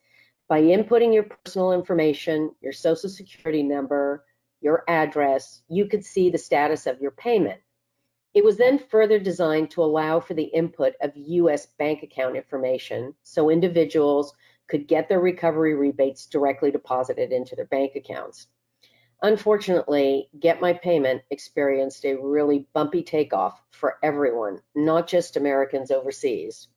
By 0.49 0.63
inputting 0.63 1.13
your 1.13 1.25
personal 1.25 1.73
information, 1.73 2.53
your 2.63 2.73
social 2.73 3.11
security 3.11 3.63
number, 3.63 4.25
your 4.63 4.83
address, 4.89 5.61
you 5.69 5.85
could 5.89 6.07
see 6.07 6.31
the 6.31 6.39
status 6.39 6.87
of 6.87 7.03
your 7.03 7.11
payment. 7.11 7.61
It 8.33 8.45
was 8.45 8.57
then 8.57 8.79
further 8.79 9.19
designed 9.19 9.73
to 9.73 9.83
allow 9.83 10.21
for 10.21 10.35
the 10.35 10.45
input 10.45 10.95
of 11.01 11.17
US 11.17 11.67
bank 11.67 12.03
account 12.03 12.37
information 12.37 13.15
so 13.23 13.51
individuals 13.51 14.35
could 14.69 14.87
get 14.87 15.09
their 15.09 15.21
recovery 15.21 15.75
rebates 15.75 16.27
directly 16.27 16.71
deposited 16.71 17.33
into 17.33 17.57
their 17.57 17.67
bank 17.67 17.97
accounts. 17.97 18.47
Unfortunately, 19.23 20.31
Get 20.39 20.61
My 20.61 20.73
Payment 20.73 21.23
experienced 21.31 22.05
a 22.05 22.15
really 22.15 22.69
bumpy 22.73 23.03
takeoff 23.03 23.61
for 23.71 23.99
everyone, 24.03 24.61
not 24.75 25.09
just 25.09 25.37
Americans 25.37 25.91
overseas. 25.91 26.69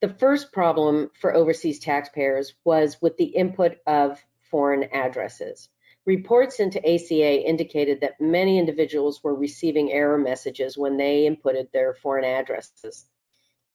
The 0.00 0.14
first 0.14 0.52
problem 0.52 1.10
for 1.20 1.34
overseas 1.34 1.80
taxpayers 1.80 2.54
was 2.64 3.02
with 3.02 3.16
the 3.16 3.26
input 3.26 3.78
of 3.86 4.24
foreign 4.40 4.84
addresses. 4.84 5.68
Reports 6.04 6.58
into 6.58 6.80
ACA 6.80 7.48
indicated 7.48 8.00
that 8.00 8.20
many 8.20 8.58
individuals 8.58 9.22
were 9.22 9.34
receiving 9.34 9.92
error 9.92 10.18
messages 10.18 10.76
when 10.76 10.96
they 10.96 11.28
inputted 11.28 11.70
their 11.70 11.94
foreign 11.94 12.24
addresses. 12.24 13.06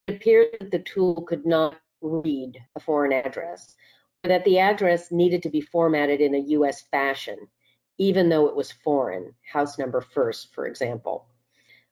It 0.08 0.16
appeared 0.16 0.58
that 0.60 0.72
the 0.72 0.80
tool 0.80 1.22
could 1.22 1.46
not 1.46 1.80
read 2.02 2.58
a 2.76 2.80
foreign 2.80 3.14
address, 3.14 3.76
or 4.24 4.30
that 4.30 4.46
the 4.46 4.60
address 4.60 5.12
needed 5.12 5.44
to 5.44 5.50
be 5.50 5.62
formatted 5.62 6.22
in 6.22 6.36
a 6.36 6.40
US 6.40 6.82
fashion 6.82 7.48
even 7.98 8.30
though 8.30 8.48
it 8.48 8.56
was 8.56 8.72
foreign, 8.72 9.34
house 9.52 9.78
number 9.78 10.02
first, 10.02 10.54
for 10.54 10.68
example. 10.68 11.28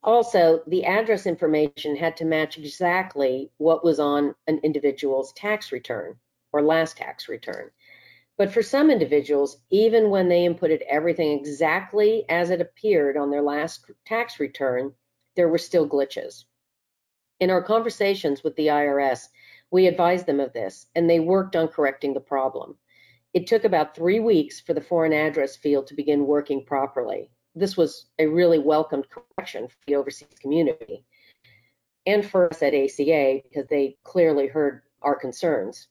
Also, 0.04 0.62
the 0.68 0.86
address 0.86 1.26
information 1.26 1.96
had 1.96 2.16
to 2.18 2.26
match 2.26 2.58
exactly 2.58 3.50
what 3.58 3.84
was 3.84 4.00
on 4.00 4.36
an 4.48 4.60
individual's 4.64 5.34
tax 5.34 5.72
return 5.72 6.16
or 6.54 6.62
last 6.62 6.98
tax 6.98 7.28
return. 7.28 7.72
But 8.38 8.52
for 8.52 8.62
some 8.62 8.92
individuals, 8.92 9.62
even 9.70 10.10
when 10.10 10.28
they 10.28 10.46
inputted 10.46 10.82
everything 10.90 11.32
exactly 11.32 12.26
as 12.28 12.50
it 12.50 12.60
appeared 12.60 13.16
on 13.16 13.30
their 13.30 13.42
last 13.42 13.90
tax 14.06 14.40
return, 14.40 14.94
there 15.36 15.48
were 15.48 15.58
still 15.58 15.88
glitches. 15.88 16.44
In 17.40 17.50
our 17.50 17.64
conversations 17.64 18.44
with 18.44 18.56
the 18.56 18.68
IRS, 18.68 19.28
we 19.72 19.88
advised 19.88 20.26
them 20.26 20.40
of 20.40 20.54
this, 20.54 20.88
and 20.96 21.10
they 21.10 21.20
worked 21.20 21.56
on 21.56 21.68
correcting 21.68 22.14
the 22.14 22.20
problem. 22.20 22.78
It 23.34 23.48
took 23.48 23.64
about 23.64 23.96
three 23.96 24.20
weeks 24.20 24.60
for 24.60 24.74
the 24.74 24.82
foreign 24.82 25.14
address 25.14 25.56
field 25.56 25.88
to 25.88 25.96
begin 25.96 26.28
working 26.28 26.66
properly. 26.66 27.32
This 27.56 27.76
was 27.76 28.08
a 28.20 28.28
really 28.28 28.60
welcomed 28.60 29.08
correction 29.10 29.68
for 29.68 29.78
the 29.88 29.96
overseas 29.96 30.28
community 30.42 31.06
and 32.06 32.26
for 32.26 32.50
us 32.50 32.62
at 32.62 32.74
ACA 32.74 33.42
because 33.44 33.68
they 33.68 33.98
clearly 34.04 34.48
heard 34.48 34.84
our 35.02 35.16
concerns. 35.16 35.88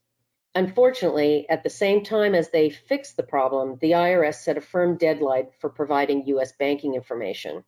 Unfortunately, 0.57 1.47
at 1.49 1.65
the 1.65 1.71
same 1.71 2.05
time 2.05 2.35
as 2.35 2.51
they 2.51 2.71
fixed 2.71 3.17
the 3.17 3.25
problem, 3.25 3.77
the 3.81 3.93
IRS 3.93 4.37
set 4.37 4.57
a 4.57 4.61
firm 4.61 4.97
deadline 4.97 5.49
for 5.61 5.69
providing 5.69 6.27
US 6.27 6.53
banking 6.53 6.95
information, 6.95 7.65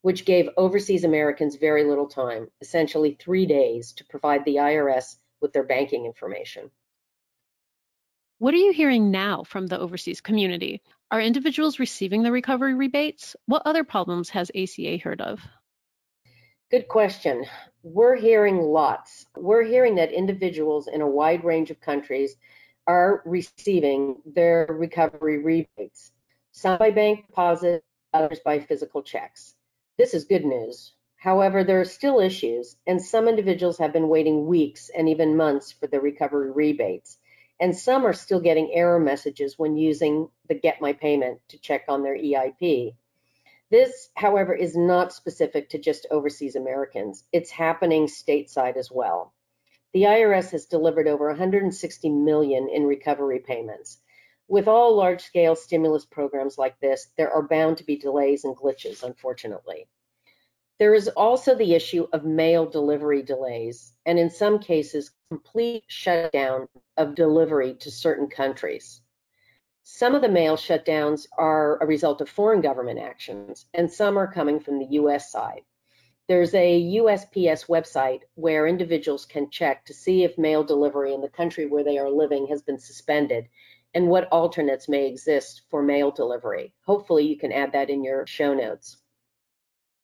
which 0.00 0.24
gave 0.24 0.48
overseas 0.56 1.04
Americans 1.04 1.56
very 1.56 1.84
little 1.84 2.08
time, 2.08 2.48
essentially 2.62 3.12
three 3.20 3.44
days, 3.44 3.92
to 3.94 4.06
provide 4.06 4.44
the 4.46 4.56
IRS 4.56 5.16
with 5.42 5.52
their 5.52 5.64
banking 5.64 6.06
information. 6.06 6.70
What 8.38 8.54
are 8.54 8.58
you 8.58 8.72
hearing 8.72 9.10
now 9.10 9.44
from 9.44 9.66
the 9.66 9.78
overseas 9.78 10.22
community? 10.22 10.80
Are 11.10 11.20
individuals 11.20 11.78
receiving 11.78 12.22
the 12.22 12.32
recovery 12.32 12.72
rebates? 12.72 13.36
What 13.44 13.62
other 13.66 13.84
problems 13.84 14.30
has 14.30 14.50
ACA 14.54 14.96
heard 14.96 15.20
of? 15.20 15.40
Good 16.70 16.88
question. 16.88 17.44
We're 17.82 18.16
hearing 18.16 18.58
lots. 18.60 19.26
We're 19.36 19.64
hearing 19.64 19.96
that 19.96 20.12
individuals 20.12 20.86
in 20.86 21.00
a 21.00 21.08
wide 21.08 21.44
range 21.44 21.70
of 21.70 21.80
countries 21.80 22.36
are 22.86 23.22
receiving 23.24 24.16
their 24.26 24.66
recovery 24.68 25.38
rebates, 25.38 26.12
some 26.52 26.78
by 26.78 26.90
bank 26.90 27.26
deposit, 27.26 27.84
others 28.12 28.40
by 28.44 28.60
physical 28.60 29.02
checks. 29.02 29.54
This 29.96 30.14
is 30.14 30.24
good 30.24 30.44
news. 30.44 30.92
However, 31.16 31.64
there 31.64 31.80
are 31.80 31.84
still 31.84 32.20
issues, 32.20 32.76
and 32.86 33.00
some 33.00 33.28
individuals 33.28 33.78
have 33.78 33.92
been 33.92 34.08
waiting 34.08 34.46
weeks 34.46 34.90
and 34.96 35.08
even 35.08 35.36
months 35.36 35.72
for 35.72 35.86
the 35.86 36.00
recovery 36.00 36.50
rebates 36.50 37.18
and 37.60 37.76
some 37.76 38.06
are 38.06 38.14
still 38.14 38.40
getting 38.40 38.72
error 38.72 38.98
messages 38.98 39.58
when 39.58 39.76
using 39.76 40.28
the 40.48 40.54
Get 40.54 40.80
My 40.80 40.94
Payment 40.94 41.40
to 41.48 41.58
check 41.58 41.84
on 41.88 42.02
their 42.02 42.16
EIP. 42.16 42.94
This, 43.70 44.10
however, 44.14 44.52
is 44.52 44.76
not 44.76 45.12
specific 45.12 45.70
to 45.70 45.78
just 45.78 46.06
overseas 46.10 46.56
Americans. 46.56 47.24
It's 47.32 47.50
happening 47.50 48.06
stateside 48.06 48.76
as 48.76 48.90
well. 48.90 49.32
The 49.92 50.02
IRS 50.02 50.50
has 50.50 50.66
delivered 50.66 51.06
over 51.06 51.28
160 51.28 52.08
million 52.10 52.68
in 52.68 52.84
recovery 52.84 53.38
payments. 53.38 53.98
With 54.48 54.66
all 54.66 54.96
large-scale 54.96 55.54
stimulus 55.54 56.04
programs 56.04 56.58
like 56.58 56.78
this, 56.80 57.08
there 57.16 57.32
are 57.32 57.46
bound 57.46 57.78
to 57.78 57.84
be 57.84 57.96
delays 57.96 58.44
and 58.44 58.56
glitches, 58.56 59.04
unfortunately. 59.04 59.86
There 60.80 60.94
is 60.94 61.08
also 61.08 61.54
the 61.54 61.74
issue 61.74 62.08
of 62.12 62.24
mail 62.24 62.66
delivery 62.66 63.22
delays, 63.22 63.92
and 64.06 64.18
in 64.18 64.30
some 64.30 64.58
cases, 64.58 65.12
complete 65.28 65.84
shutdown 65.86 66.66
of 66.96 67.14
delivery 67.14 67.74
to 67.74 67.90
certain 67.90 68.28
countries. 68.28 69.00
Some 69.92 70.14
of 70.14 70.22
the 70.22 70.28
mail 70.28 70.56
shutdowns 70.56 71.26
are 71.36 71.76
a 71.82 71.86
result 71.86 72.20
of 72.20 72.28
foreign 72.28 72.60
government 72.60 73.00
actions, 73.00 73.66
and 73.74 73.92
some 73.92 74.16
are 74.16 74.32
coming 74.32 74.60
from 74.60 74.78
the 74.78 74.86
US 74.92 75.32
side. 75.32 75.62
There's 76.28 76.54
a 76.54 76.94
USPS 76.96 77.66
website 77.66 78.20
where 78.34 78.68
individuals 78.68 79.26
can 79.26 79.50
check 79.50 79.84
to 79.86 79.92
see 79.92 80.22
if 80.22 80.38
mail 80.38 80.62
delivery 80.62 81.12
in 81.12 81.20
the 81.20 81.28
country 81.28 81.66
where 81.66 81.82
they 81.82 81.98
are 81.98 82.08
living 82.08 82.46
has 82.46 82.62
been 82.62 82.78
suspended 82.78 83.48
and 83.92 84.08
what 84.08 84.28
alternates 84.28 84.88
may 84.88 85.08
exist 85.08 85.62
for 85.68 85.82
mail 85.82 86.12
delivery. 86.12 86.72
Hopefully, 86.86 87.26
you 87.26 87.36
can 87.36 87.52
add 87.52 87.72
that 87.72 87.90
in 87.90 88.04
your 88.04 88.24
show 88.28 88.54
notes. 88.54 88.96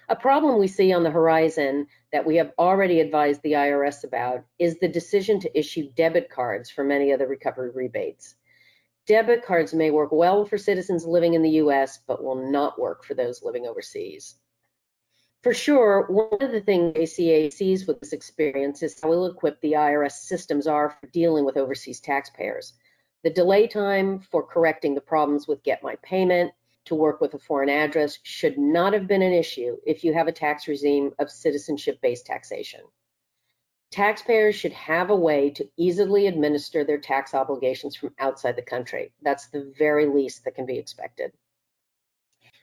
A 0.08 0.16
problem 0.16 0.58
we 0.58 0.66
see 0.66 0.92
on 0.92 1.04
the 1.04 1.10
horizon 1.10 1.86
that 2.10 2.26
we 2.26 2.34
have 2.36 2.52
already 2.58 2.98
advised 3.00 3.40
the 3.42 3.52
IRS 3.52 4.02
about 4.02 4.44
is 4.58 4.80
the 4.80 4.88
decision 4.88 5.38
to 5.40 5.58
issue 5.58 5.90
debit 5.92 6.28
cards 6.28 6.70
for 6.70 6.82
many 6.82 7.12
of 7.12 7.20
the 7.20 7.26
recovery 7.26 7.70
rebates. 7.70 8.34
Debit 9.06 9.44
cards 9.44 9.72
may 9.72 9.92
work 9.92 10.10
well 10.10 10.44
for 10.44 10.58
citizens 10.58 11.06
living 11.06 11.34
in 11.34 11.42
the 11.42 11.62
US, 11.62 12.00
but 12.08 12.24
will 12.24 12.50
not 12.50 12.78
work 12.78 13.04
for 13.04 13.14
those 13.14 13.42
living 13.42 13.64
overseas. 13.66 14.34
For 15.42 15.54
sure, 15.54 16.06
one 16.08 16.42
of 16.42 16.50
the 16.50 16.60
things 16.60 16.96
ACA 16.96 17.52
sees 17.52 17.86
with 17.86 18.00
this 18.00 18.12
experience 18.12 18.82
is 18.82 19.00
how 19.00 19.12
ill 19.12 19.26
equipped 19.26 19.60
the 19.60 19.74
IRS 19.74 20.12
systems 20.12 20.66
are 20.66 20.90
for 20.90 21.06
dealing 21.06 21.44
with 21.44 21.56
overseas 21.56 22.00
taxpayers. 22.00 22.74
The 23.22 23.30
delay 23.30 23.68
time 23.68 24.18
for 24.18 24.42
correcting 24.42 24.96
the 24.96 25.00
problems 25.00 25.46
with 25.46 25.62
Get 25.62 25.84
My 25.84 25.94
Payment 26.02 26.52
to 26.86 26.96
work 26.96 27.20
with 27.20 27.34
a 27.34 27.38
foreign 27.38 27.68
address 27.68 28.18
should 28.24 28.58
not 28.58 28.92
have 28.92 29.06
been 29.06 29.22
an 29.22 29.32
issue 29.32 29.76
if 29.86 30.02
you 30.02 30.14
have 30.14 30.26
a 30.26 30.32
tax 30.32 30.66
regime 30.66 31.12
of 31.20 31.30
citizenship 31.30 32.00
based 32.00 32.26
taxation. 32.26 32.80
Taxpayers 33.90 34.54
should 34.54 34.72
have 34.72 35.10
a 35.10 35.16
way 35.16 35.50
to 35.50 35.68
easily 35.76 36.26
administer 36.26 36.84
their 36.84 36.98
tax 36.98 37.34
obligations 37.34 37.96
from 37.96 38.14
outside 38.18 38.56
the 38.56 38.62
country. 38.62 39.12
That's 39.22 39.48
the 39.48 39.72
very 39.78 40.06
least 40.06 40.44
that 40.44 40.54
can 40.54 40.66
be 40.66 40.78
expected. 40.78 41.32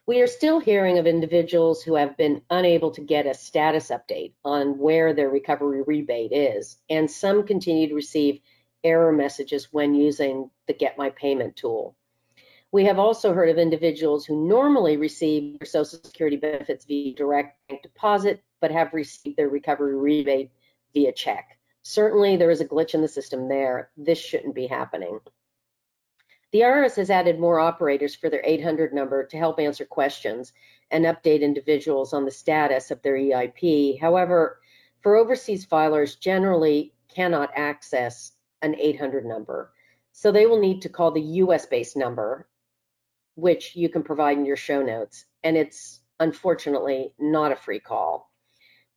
We 0.05 0.21
are 0.21 0.27
still 0.27 0.59
hearing 0.59 0.97
of 0.97 1.07
individuals 1.07 1.81
who 1.81 1.95
have 1.95 2.17
been 2.17 2.41
unable 2.49 2.91
to 2.91 3.01
get 3.01 3.25
a 3.25 3.33
status 3.33 3.89
update 3.89 4.33
on 4.43 4.77
where 4.77 5.13
their 5.13 5.29
recovery 5.29 5.81
rebate 5.81 6.33
is, 6.33 6.77
and 6.89 7.09
some 7.09 7.47
continue 7.47 7.87
to 7.87 7.95
receive 7.95 8.41
error 8.83 9.13
messages 9.13 9.71
when 9.71 9.95
using 9.95 10.51
the 10.67 10.73
Get 10.73 10.97
My 10.97 11.09
Payment 11.11 11.55
tool. 11.55 11.95
We 12.73 12.83
have 12.83 12.99
also 12.99 13.33
heard 13.33 13.47
of 13.49 13.57
individuals 13.57 14.25
who 14.25 14.45
normally 14.45 14.97
receive 14.97 15.57
their 15.59 15.67
Social 15.67 15.99
Security 16.03 16.35
benefits 16.35 16.83
via 16.83 17.13
direct 17.15 17.57
bank 17.69 17.81
deposit, 17.81 18.43
but 18.59 18.71
have 18.71 18.93
received 18.93 19.37
their 19.37 19.47
recovery 19.47 19.95
rebate 19.95 20.51
via 20.93 21.11
check. 21.11 21.57
Certainly, 21.81 22.37
there 22.37 22.51
is 22.51 22.61
a 22.61 22.65
glitch 22.65 22.93
in 22.93 23.01
the 23.01 23.07
system 23.07 23.49
there. 23.49 23.89
This 23.97 24.19
shouldn't 24.19 24.55
be 24.55 24.67
happening. 24.67 25.19
The 26.51 26.61
IRS 26.61 26.97
has 26.97 27.09
added 27.09 27.39
more 27.39 27.59
operators 27.59 28.13
for 28.13 28.29
their 28.29 28.43
800 28.45 28.93
number 28.93 29.25
to 29.25 29.37
help 29.37 29.59
answer 29.59 29.85
questions 29.85 30.53
and 30.91 31.05
update 31.05 31.41
individuals 31.41 32.13
on 32.13 32.25
the 32.25 32.31
status 32.31 32.91
of 32.91 33.01
their 33.01 33.15
EIP. 33.15 33.99
However, 33.99 34.59
for 35.01 35.15
overseas 35.15 35.65
filers, 35.65 36.19
generally 36.19 36.93
cannot 37.09 37.49
access 37.55 38.33
an 38.61 38.75
800 38.75 39.25
number. 39.25 39.73
So 40.11 40.31
they 40.31 40.45
will 40.45 40.59
need 40.59 40.83
to 40.83 40.89
call 40.89 41.11
the 41.11 41.21
US 41.21 41.65
based 41.65 41.97
number, 41.97 42.47
which 43.35 43.75
you 43.75 43.89
can 43.89 44.03
provide 44.03 44.37
in 44.37 44.45
your 44.45 44.55
show 44.55 44.81
notes. 44.81 45.25
And 45.43 45.57
it's 45.57 46.01
unfortunately 46.19 47.13
not 47.19 47.51
a 47.51 47.55
free 47.55 47.79
call. 47.79 48.31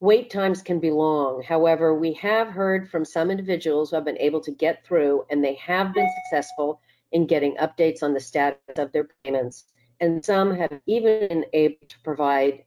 Wait 0.00 0.28
times 0.28 0.60
can 0.60 0.78
be 0.78 0.90
long. 0.90 1.42
However, 1.42 1.94
we 1.94 2.12
have 2.14 2.48
heard 2.48 2.90
from 2.90 3.04
some 3.04 3.30
individuals 3.30 3.90
who 3.90 3.96
have 3.96 4.04
been 4.04 4.18
able 4.18 4.40
to 4.42 4.50
get 4.50 4.84
through 4.84 5.24
and 5.30 5.42
they 5.42 5.54
have 5.54 5.94
been 5.94 6.08
successful 6.24 6.80
in 7.12 7.26
getting 7.26 7.56
updates 7.56 8.02
on 8.02 8.12
the 8.12 8.20
status 8.20 8.58
of 8.76 8.92
their 8.92 9.08
payments. 9.24 9.64
And 9.98 10.22
some 10.22 10.54
have 10.54 10.80
even 10.84 11.28
been 11.28 11.44
able 11.54 11.86
to 11.88 12.00
provide 12.00 12.64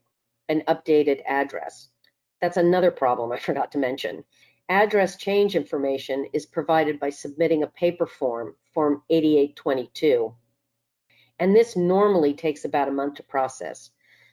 an 0.48 0.64
updated 0.66 1.22
address. 1.24 1.88
That's 2.40 2.56
another 2.56 2.90
problem 2.90 3.30
I 3.30 3.38
forgot 3.48 3.70
to 3.72 3.78
mention. 3.78 4.24
Address 4.68 5.16
change 5.16 5.54
information 5.54 6.26
is 6.32 6.46
provided 6.46 6.98
by 6.98 7.10
submitting 7.10 7.62
a 7.62 7.68
paper 7.68 8.06
form, 8.06 8.56
Form 8.74 9.02
8822. 9.08 10.34
And 11.38 11.54
this 11.54 11.76
normally 11.76 12.34
takes 12.34 12.64
about 12.64 12.88
a 12.88 12.92
month 12.92 13.14
to 13.14 13.22
process. 13.22 13.90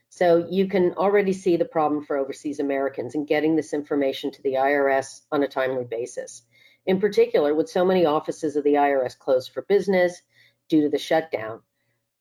So 0.09 0.47
you 0.49 0.67
can 0.67 0.93
already 0.93 1.33
see 1.33 1.57
the 1.57 1.65
problem 1.65 2.03
for 2.03 2.17
overseas 2.17 2.59
Americans 2.59 3.13
in 3.13 3.25
getting 3.25 3.55
this 3.55 3.73
information 3.73 4.31
to 4.31 4.41
the 4.41 4.53
IRS 4.53 5.21
on 5.31 5.43
a 5.43 5.47
timely 5.47 5.83
basis. 5.83 6.43
In 6.85 7.00
particular, 7.00 7.53
with 7.53 7.70
so 7.70 7.83
many 7.83 8.05
offices 8.05 8.55
of 8.55 8.63
the 8.63 8.75
IRS 8.75 9.20
closed 9.20 9.51
for 9.51 9.63
business 9.63 10.22
due 10.70 10.81
to 10.81 10.89
the 10.89 10.98
shutdown, 10.98 11.61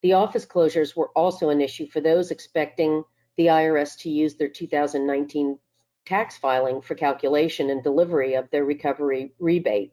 the 0.03 0.13
office 0.13 0.45
closures 0.45 0.97
were 0.97 1.11
also 1.11 1.49
an 1.49 1.61
issue 1.61 1.87
for 1.87 2.01
those 2.01 2.31
expecting 2.31 3.05
the 3.37 3.47
IRS 3.47 3.97
to 3.99 4.11
use 4.11 4.35
their 4.35 4.49
2019 4.49 5.59
tax 6.05 6.37
filing 6.37 6.81
for 6.81 6.95
calculation 6.95 7.71
and 7.71 7.83
delivery 7.83 8.35
of 8.35 8.51
their 8.51 8.65
recovery 8.65 9.33
rebate. 9.39 9.93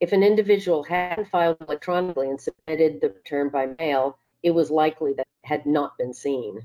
If 0.00 0.12
an 0.12 0.22
individual 0.22 0.84
hadn't 0.84 1.28
filed 1.28 1.56
electronically 1.60 2.30
and 2.30 2.40
submitted 2.40 3.00
the 3.00 3.10
return 3.10 3.48
by 3.48 3.74
mail, 3.78 4.18
it 4.42 4.52
was 4.52 4.70
likely 4.70 5.12
that 5.14 5.26
it 5.42 5.48
had 5.48 5.66
not 5.66 5.98
been 5.98 6.14
seen. 6.14 6.60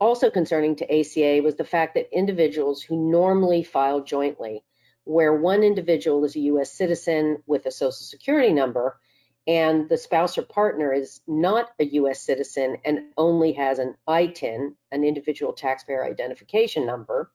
Also 0.00 0.30
concerning 0.30 0.76
to 0.76 1.00
ACA 1.00 1.40
was 1.42 1.54
the 1.56 1.64
fact 1.64 1.94
that 1.94 2.16
individuals 2.16 2.82
who 2.82 3.10
normally 3.10 3.62
file 3.62 4.02
jointly, 4.02 4.64
where 5.04 5.34
one 5.34 5.62
individual 5.62 6.24
is 6.24 6.36
a 6.36 6.40
US 6.40 6.72
citizen 6.72 7.42
with 7.46 7.66
a 7.66 7.70
social 7.70 7.92
security 7.92 8.52
number 8.52 8.98
and 9.46 9.88
the 9.88 9.98
spouse 9.98 10.38
or 10.38 10.42
partner 10.42 10.92
is 10.92 11.20
not 11.26 11.70
a 11.78 11.84
US 11.84 12.20
citizen 12.20 12.78
and 12.84 13.12
only 13.16 13.52
has 13.52 13.78
an 13.78 13.94
ITIN, 14.08 14.74
an 14.90 15.04
individual 15.04 15.52
taxpayer 15.52 16.04
identification 16.04 16.86
number, 16.86 17.30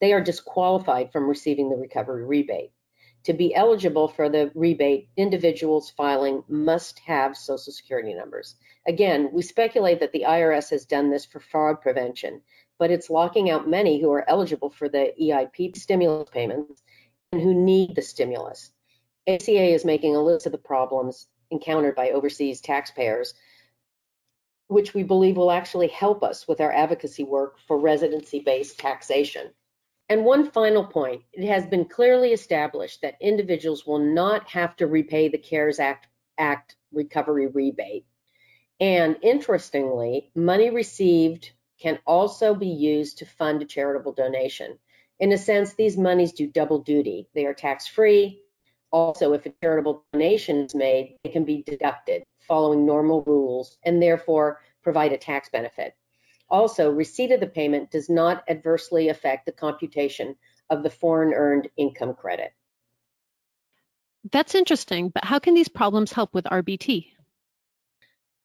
they 0.00 0.12
are 0.12 0.20
disqualified 0.20 1.10
from 1.10 1.28
receiving 1.28 1.70
the 1.70 1.76
recovery 1.76 2.24
rebate. 2.24 2.72
To 3.24 3.32
be 3.32 3.54
eligible 3.54 4.08
for 4.08 4.28
the 4.28 4.50
rebate, 4.54 5.08
individuals 5.16 5.90
filing 5.90 6.44
must 6.48 7.00
have 7.00 7.36
social 7.36 7.72
security 7.72 8.14
numbers. 8.14 8.56
Again, 8.86 9.30
we 9.32 9.42
speculate 9.42 10.00
that 10.00 10.12
the 10.12 10.24
IRS 10.26 10.70
has 10.70 10.86
done 10.86 11.10
this 11.10 11.26
for 11.26 11.40
fraud 11.40 11.80
prevention, 11.80 12.42
but 12.78 12.90
it's 12.90 13.10
locking 13.10 13.50
out 13.50 13.68
many 13.68 14.00
who 14.00 14.10
are 14.12 14.28
eligible 14.28 14.70
for 14.70 14.88
the 14.88 15.12
EIP 15.20 15.76
stimulus 15.76 16.30
payments 16.30 16.82
and 17.32 17.42
who 17.42 17.52
need 17.52 17.94
the 17.94 18.02
stimulus. 18.02 18.70
ACA 19.26 19.74
is 19.74 19.84
making 19.84 20.16
a 20.16 20.22
list 20.22 20.46
of 20.46 20.52
the 20.52 20.58
problems 20.58 21.26
encountered 21.50 21.94
by 21.94 22.10
overseas 22.10 22.60
taxpayers, 22.60 23.34
which 24.68 24.94
we 24.94 25.02
believe 25.02 25.36
will 25.36 25.50
actually 25.50 25.88
help 25.88 26.22
us 26.22 26.46
with 26.46 26.60
our 26.60 26.72
advocacy 26.72 27.24
work 27.24 27.58
for 27.66 27.78
residency 27.78 28.40
based 28.40 28.78
taxation. 28.78 29.50
And 30.08 30.24
one 30.24 30.50
final 30.50 30.84
point 30.84 31.22
it 31.32 31.46
has 31.46 31.66
been 31.66 31.84
clearly 31.84 32.32
established 32.32 33.02
that 33.02 33.16
individuals 33.20 33.86
will 33.86 33.98
not 33.98 34.48
have 34.48 34.74
to 34.76 34.86
repay 34.86 35.28
the 35.28 35.38
CARES 35.38 35.78
Act, 35.78 36.06
Act 36.38 36.76
recovery 36.92 37.46
rebate. 37.46 38.06
And 38.80 39.16
interestingly, 39.22 40.30
money 40.34 40.70
received 40.70 41.50
can 41.80 41.98
also 42.06 42.54
be 42.54 42.68
used 42.68 43.18
to 43.18 43.26
fund 43.26 43.60
a 43.60 43.66
charitable 43.66 44.12
donation. 44.12 44.78
In 45.20 45.32
a 45.32 45.38
sense, 45.38 45.74
these 45.74 45.96
monies 45.96 46.32
do 46.32 46.46
double 46.46 46.78
duty. 46.78 47.28
They 47.34 47.44
are 47.44 47.54
tax 47.54 47.86
free. 47.86 48.42
Also, 48.90 49.32
if 49.32 49.44
a 49.46 49.52
charitable 49.62 50.04
donation 50.12 50.64
is 50.64 50.74
made, 50.74 51.16
it 51.24 51.32
can 51.32 51.44
be 51.44 51.62
deducted 51.62 52.22
following 52.46 52.86
normal 52.86 53.22
rules 53.22 53.76
and 53.82 54.02
therefore 54.02 54.60
provide 54.82 55.12
a 55.12 55.18
tax 55.18 55.50
benefit. 55.50 55.94
Also, 56.50 56.90
receipt 56.90 57.32
of 57.32 57.40
the 57.40 57.46
payment 57.46 57.90
does 57.90 58.08
not 58.08 58.42
adversely 58.48 59.08
affect 59.08 59.46
the 59.46 59.52
computation 59.52 60.34
of 60.70 60.82
the 60.82 60.90
foreign 60.90 61.34
earned 61.34 61.68
income 61.76 62.14
credit. 62.14 62.52
That's 64.30 64.54
interesting, 64.54 65.10
but 65.10 65.24
how 65.24 65.38
can 65.38 65.54
these 65.54 65.68
problems 65.68 66.12
help 66.12 66.34
with 66.34 66.44
RBT? 66.44 67.06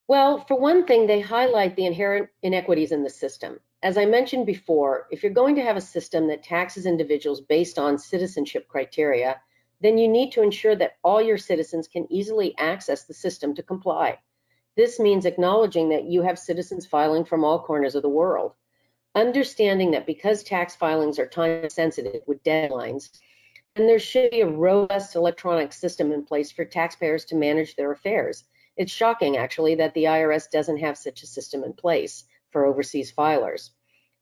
Well, 0.07 0.45
for 0.45 0.59
one 0.59 0.85
thing, 0.85 1.07
they 1.07 1.21
highlight 1.21 1.75
the 1.75 1.85
inherent 1.85 2.29
inequities 2.41 2.91
in 2.91 3.03
the 3.03 3.09
system. 3.09 3.59
As 3.81 3.97
I 3.97 4.05
mentioned 4.05 4.45
before, 4.45 5.07
if 5.11 5.23
you're 5.23 5.33
going 5.33 5.55
to 5.55 5.63
have 5.63 5.77
a 5.77 5.81
system 5.81 6.27
that 6.27 6.43
taxes 6.43 6.85
individuals 6.85 7.41
based 7.41 7.79
on 7.79 7.97
citizenship 7.97 8.67
criteria, 8.67 9.41
then 9.81 9.97
you 9.97 10.07
need 10.07 10.31
to 10.33 10.41
ensure 10.41 10.75
that 10.75 10.97
all 11.03 11.21
your 11.21 11.37
citizens 11.37 11.87
can 11.87 12.11
easily 12.11 12.53
access 12.57 13.03
the 13.05 13.13
system 13.13 13.55
to 13.55 13.63
comply. 13.63 14.19
This 14.75 14.99
means 14.99 15.25
acknowledging 15.25 15.89
that 15.89 16.05
you 16.05 16.23
have 16.23 16.39
citizens 16.39 16.85
filing 16.85 17.25
from 17.25 17.43
all 17.43 17.59
corners 17.59 17.93
of 17.95 18.01
the 18.01 18.09
world. 18.09 18.53
Understanding 19.13 19.91
that 19.91 20.07
because 20.07 20.43
tax 20.43 20.75
filings 20.75 21.19
are 21.19 21.27
time 21.27 21.69
sensitive 21.69 22.23
with 22.25 22.43
deadlines, 22.43 23.11
and 23.75 23.87
there 23.87 23.99
should 23.99 24.31
be 24.31 24.41
a 24.41 24.47
robust 24.47 25.15
electronic 25.15 25.73
system 25.73 26.11
in 26.11 26.23
place 26.23 26.51
for 26.51 26.65
taxpayers 26.65 27.25
to 27.25 27.35
manage 27.35 27.75
their 27.75 27.91
affairs. 27.91 28.43
It's 28.75 28.91
shocking, 28.91 29.37
actually, 29.37 29.75
that 29.75 29.93
the 29.93 30.05
IRS 30.05 30.49
doesn't 30.49 30.77
have 30.77 30.97
such 30.97 31.21
a 31.21 31.27
system 31.27 31.63
in 31.63 31.73
place 31.73 32.23
for 32.49 32.65
overseas 32.65 33.11
filers. 33.11 33.69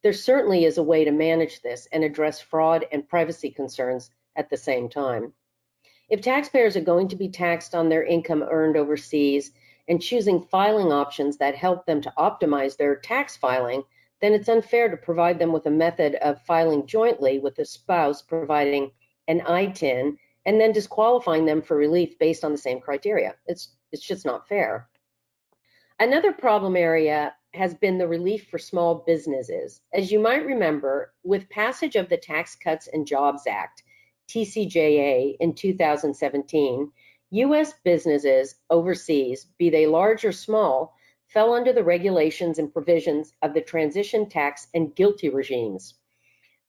There 0.03 0.13
certainly 0.13 0.65
is 0.65 0.77
a 0.77 0.83
way 0.83 1.05
to 1.05 1.11
manage 1.11 1.61
this 1.61 1.87
and 1.91 2.03
address 2.03 2.41
fraud 2.41 2.85
and 2.91 3.07
privacy 3.07 3.51
concerns 3.51 4.09
at 4.35 4.49
the 4.49 4.57
same 4.57 4.89
time. 4.89 5.33
If 6.09 6.21
taxpayers 6.21 6.75
are 6.75 6.81
going 6.81 7.07
to 7.09 7.15
be 7.15 7.29
taxed 7.29 7.73
on 7.73 7.87
their 7.87 8.03
income 8.03 8.43
earned 8.43 8.75
overseas, 8.75 9.51
and 9.91 10.01
choosing 10.01 10.41
filing 10.41 10.93
options 10.93 11.35
that 11.35 11.53
help 11.53 11.85
them 11.85 11.99
to 11.99 12.13
optimize 12.17 12.77
their 12.77 12.95
tax 12.95 13.35
filing, 13.35 13.83
then 14.21 14.31
it's 14.31 14.47
unfair 14.47 14.87
to 14.87 14.95
provide 14.95 15.37
them 15.37 15.51
with 15.51 15.65
a 15.65 15.69
method 15.69 16.15
of 16.21 16.41
filing 16.43 16.87
jointly 16.87 17.39
with 17.39 17.55
the 17.55 17.65
spouse 17.65 18.21
providing 18.21 18.89
an 19.27 19.41
ITIN 19.41 20.15
and 20.45 20.61
then 20.61 20.71
disqualifying 20.71 21.45
them 21.45 21.61
for 21.61 21.75
relief 21.75 22.17
based 22.19 22.45
on 22.45 22.53
the 22.53 22.57
same 22.57 22.79
criteria. 22.79 23.35
It's 23.47 23.75
it's 23.91 24.07
just 24.07 24.25
not 24.25 24.47
fair. 24.47 24.87
Another 25.99 26.31
problem 26.31 26.77
area 26.77 27.35
has 27.53 27.73
been 27.73 27.97
the 27.97 28.07
relief 28.07 28.47
for 28.49 28.57
small 28.57 29.03
businesses. 29.05 29.81
As 29.93 30.09
you 30.09 30.21
might 30.21 30.45
remember, 30.45 31.13
with 31.25 31.49
passage 31.49 31.97
of 31.97 32.07
the 32.07 32.15
Tax 32.15 32.55
Cuts 32.55 32.87
and 32.87 33.05
Jobs 33.05 33.45
Act, 33.45 33.83
TCJA, 34.29 35.35
in 35.41 35.53
2017, 35.53 36.89
U.S. 37.31 37.73
businesses 37.85 38.55
overseas, 38.69 39.47
be 39.57 39.69
they 39.69 39.87
large 39.87 40.25
or 40.25 40.33
small, 40.33 40.95
fell 41.27 41.53
under 41.53 41.71
the 41.71 41.83
regulations 41.83 42.59
and 42.59 42.73
provisions 42.73 43.31
of 43.41 43.53
the 43.53 43.61
transition 43.61 44.27
tax 44.27 44.67
and 44.73 44.93
GILTI 44.95 45.33
regimes. 45.33 45.93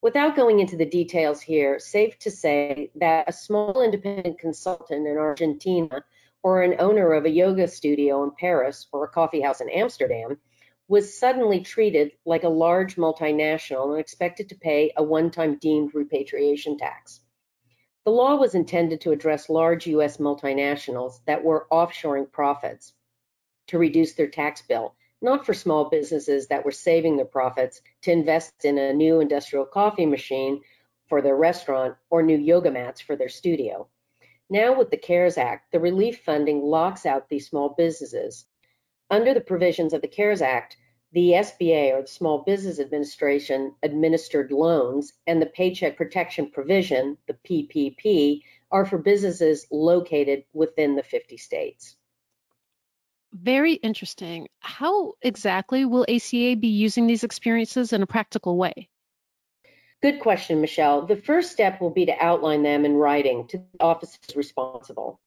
Without 0.02 0.36
going 0.36 0.60
into 0.60 0.76
the 0.76 0.84
details 0.84 1.40
here, 1.40 1.80
safe 1.80 2.16
to 2.20 2.30
say 2.30 2.92
that 2.94 3.28
a 3.28 3.32
small 3.32 3.82
independent 3.82 4.38
consultant 4.38 5.06
in 5.06 5.16
Argentina 5.16 6.04
or 6.44 6.62
an 6.62 6.76
owner 6.78 7.12
of 7.12 7.24
a 7.24 7.30
yoga 7.30 7.66
studio 7.66 8.22
in 8.22 8.30
Paris 8.38 8.86
or 8.92 9.04
a 9.04 9.08
coffee 9.08 9.40
house 9.40 9.60
in 9.60 9.68
Amsterdam 9.68 10.38
was 10.86 11.18
suddenly 11.18 11.60
treated 11.60 12.12
like 12.24 12.44
a 12.44 12.48
large 12.48 12.96
multinational 12.96 13.90
and 13.90 13.98
expected 13.98 14.48
to 14.48 14.54
pay 14.54 14.92
a 14.96 15.02
one-time 15.02 15.56
deemed 15.56 15.92
repatriation 15.94 16.78
tax. 16.78 17.20
The 18.04 18.12
law 18.12 18.36
was 18.36 18.54
intended 18.54 19.00
to 19.02 19.12
address 19.12 19.48
large 19.48 19.86
U.S. 19.86 20.16
multinationals 20.16 21.20
that 21.26 21.44
were 21.44 21.66
offshoring 21.70 22.30
profits 22.30 22.92
to 23.68 23.78
reduce 23.78 24.14
their 24.14 24.28
tax 24.28 24.62
bill 24.62 24.94
not 25.22 25.46
for 25.46 25.54
small 25.54 25.88
businesses 25.88 26.48
that 26.48 26.64
were 26.64 26.72
saving 26.72 27.16
their 27.16 27.24
profits 27.24 27.80
to 28.02 28.10
invest 28.10 28.64
in 28.64 28.76
a 28.76 28.92
new 28.92 29.20
industrial 29.20 29.64
coffee 29.64 30.04
machine 30.04 30.60
for 31.08 31.22
their 31.22 31.36
restaurant 31.36 31.94
or 32.10 32.22
new 32.22 32.36
yoga 32.36 32.70
mats 32.70 33.00
for 33.00 33.14
their 33.14 33.28
studio. 33.28 33.86
Now, 34.50 34.76
with 34.76 34.90
the 34.90 34.96
CARES 34.96 35.38
Act, 35.38 35.70
the 35.70 35.80
relief 35.80 36.22
funding 36.24 36.60
locks 36.60 37.06
out 37.06 37.28
these 37.28 37.48
small 37.48 37.70
businesses. 37.70 38.46
Under 39.10 39.32
the 39.32 39.40
provisions 39.40 39.92
of 39.92 40.02
the 40.02 40.08
CARES 40.08 40.42
Act, 40.42 40.76
the 41.12 41.32
SBA 41.32 41.92
or 41.94 42.02
the 42.02 42.08
Small 42.08 42.38
Business 42.38 42.80
Administration 42.80 43.74
administered 43.82 44.50
loans 44.50 45.12
and 45.26 45.40
the 45.40 45.46
Paycheck 45.46 45.96
Protection 45.96 46.50
Provision, 46.50 47.18
the 47.26 47.36
PPP, 47.46 48.42
are 48.70 48.86
for 48.86 48.98
businesses 48.98 49.66
located 49.70 50.44
within 50.54 50.96
the 50.96 51.02
50 51.02 51.36
states. 51.36 51.96
Very 53.34 53.74
interesting. 53.74 54.48
How 54.60 55.12
exactly 55.22 55.84
will 55.84 56.06
ACA 56.08 56.56
be 56.56 56.68
using 56.68 57.06
these 57.06 57.24
experiences 57.24 57.92
in 57.92 58.02
a 58.02 58.06
practical 58.06 58.56
way? 58.56 58.88
Good 60.02 60.20
question, 60.20 60.60
Michelle. 60.60 61.06
The 61.06 61.16
first 61.16 61.52
step 61.52 61.80
will 61.80 61.90
be 61.90 62.06
to 62.06 62.24
outline 62.24 62.62
them 62.62 62.84
in 62.84 62.94
writing 62.94 63.46
to 63.48 63.58
the 63.58 63.84
offices 63.84 64.34
responsible. 64.34 65.20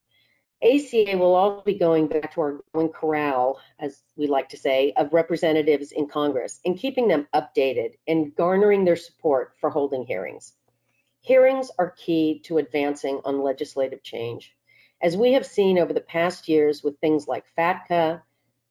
ACA 0.64 1.18
will 1.18 1.36
also 1.36 1.64
be 1.64 1.78
going 1.78 2.08
back 2.08 2.34
to 2.34 2.42
our 2.42 2.62
going 2.74 2.90
corral, 2.90 3.60
as 3.80 4.04
we 4.16 4.28
like 4.28 4.50
to 4.50 4.58
say, 4.58 4.94
of 4.96 5.14
representatives 5.14 5.92
in 5.92 6.08
Congress 6.08 6.60
and 6.66 6.80
keeping 6.80 7.08
them 7.08 7.28
updated 7.34 7.96
and 8.08 8.34
garnering 8.36 8.86
their 8.86 8.96
support 8.96 9.54
for 9.60 9.70
holding 9.70 10.06
hearings. 10.06 10.54
Hearings 11.22 11.72
are 11.78 11.92
key 11.92 12.40
to 12.46 12.58
advancing 12.58 13.20
on 13.26 13.42
legislative 13.42 14.02
change. 14.02 14.56
As 15.02 15.18
we 15.18 15.34
have 15.34 15.46
seen 15.46 15.78
over 15.78 15.92
the 15.92 16.02
past 16.02 16.48
years 16.48 16.84
with 16.84 17.00
things 17.00 17.28
like 17.28 17.44
FATCA, 17.58 18.22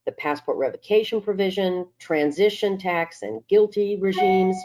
the 0.07 0.13
passport 0.13 0.57
revocation 0.57 1.21
provision, 1.21 1.87
transition 1.99 2.79
tax 2.79 3.23
and 3.23 3.47
GILTI 3.49 4.01
regimes 4.01 4.57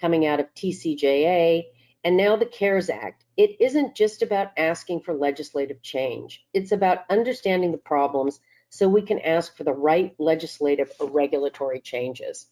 coming 0.00 0.26
out 0.26 0.40
of 0.40 0.52
TCJA, 0.54 1.64
and 2.02 2.16
now 2.16 2.36
the 2.36 2.46
CARES 2.46 2.88
Act, 2.88 3.24
it 3.36 3.60
isn't 3.60 3.94
just 3.94 4.22
about 4.22 4.52
asking 4.56 5.00
for 5.00 5.14
legislative 5.14 5.82
change. 5.82 6.44
It's 6.54 6.72
about 6.72 7.04
understanding 7.10 7.72
the 7.72 7.78
problems 7.78 8.40
so 8.70 8.88
we 8.88 9.02
can 9.02 9.18
ask 9.18 9.56
for 9.56 9.64
the 9.64 9.72
right 9.72 10.14
legislative 10.18 10.90
or 10.98 11.10
regulatory 11.10 11.80
changes. 11.80 12.46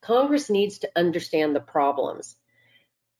Congress 0.00 0.48
needs 0.48 0.78
to 0.78 0.90
understand 0.96 1.54
the 1.54 1.60
problems. 1.60 2.36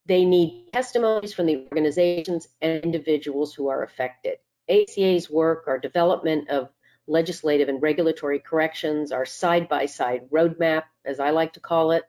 They 0.06 0.24
need 0.24 0.72
testimonies 0.72 1.34
from 1.34 1.46
the 1.46 1.66
organizations 1.72 2.48
and 2.62 2.82
individuals 2.84 3.52
who 3.52 3.68
are 3.68 3.82
affected. 3.82 4.38
ACA's 4.68 5.28
work, 5.28 5.64
our 5.66 5.78
development 5.78 6.48
of 6.48 6.70
legislative 7.08 7.68
and 7.68 7.82
regulatory 7.82 8.38
corrections, 8.38 9.12
our 9.12 9.26
side 9.26 9.68
by 9.68 9.86
side 9.86 10.30
roadmap, 10.30 10.84
as 11.04 11.20
I 11.20 11.30
like 11.30 11.54
to 11.54 11.60
call 11.60 11.92
it, 11.92 12.04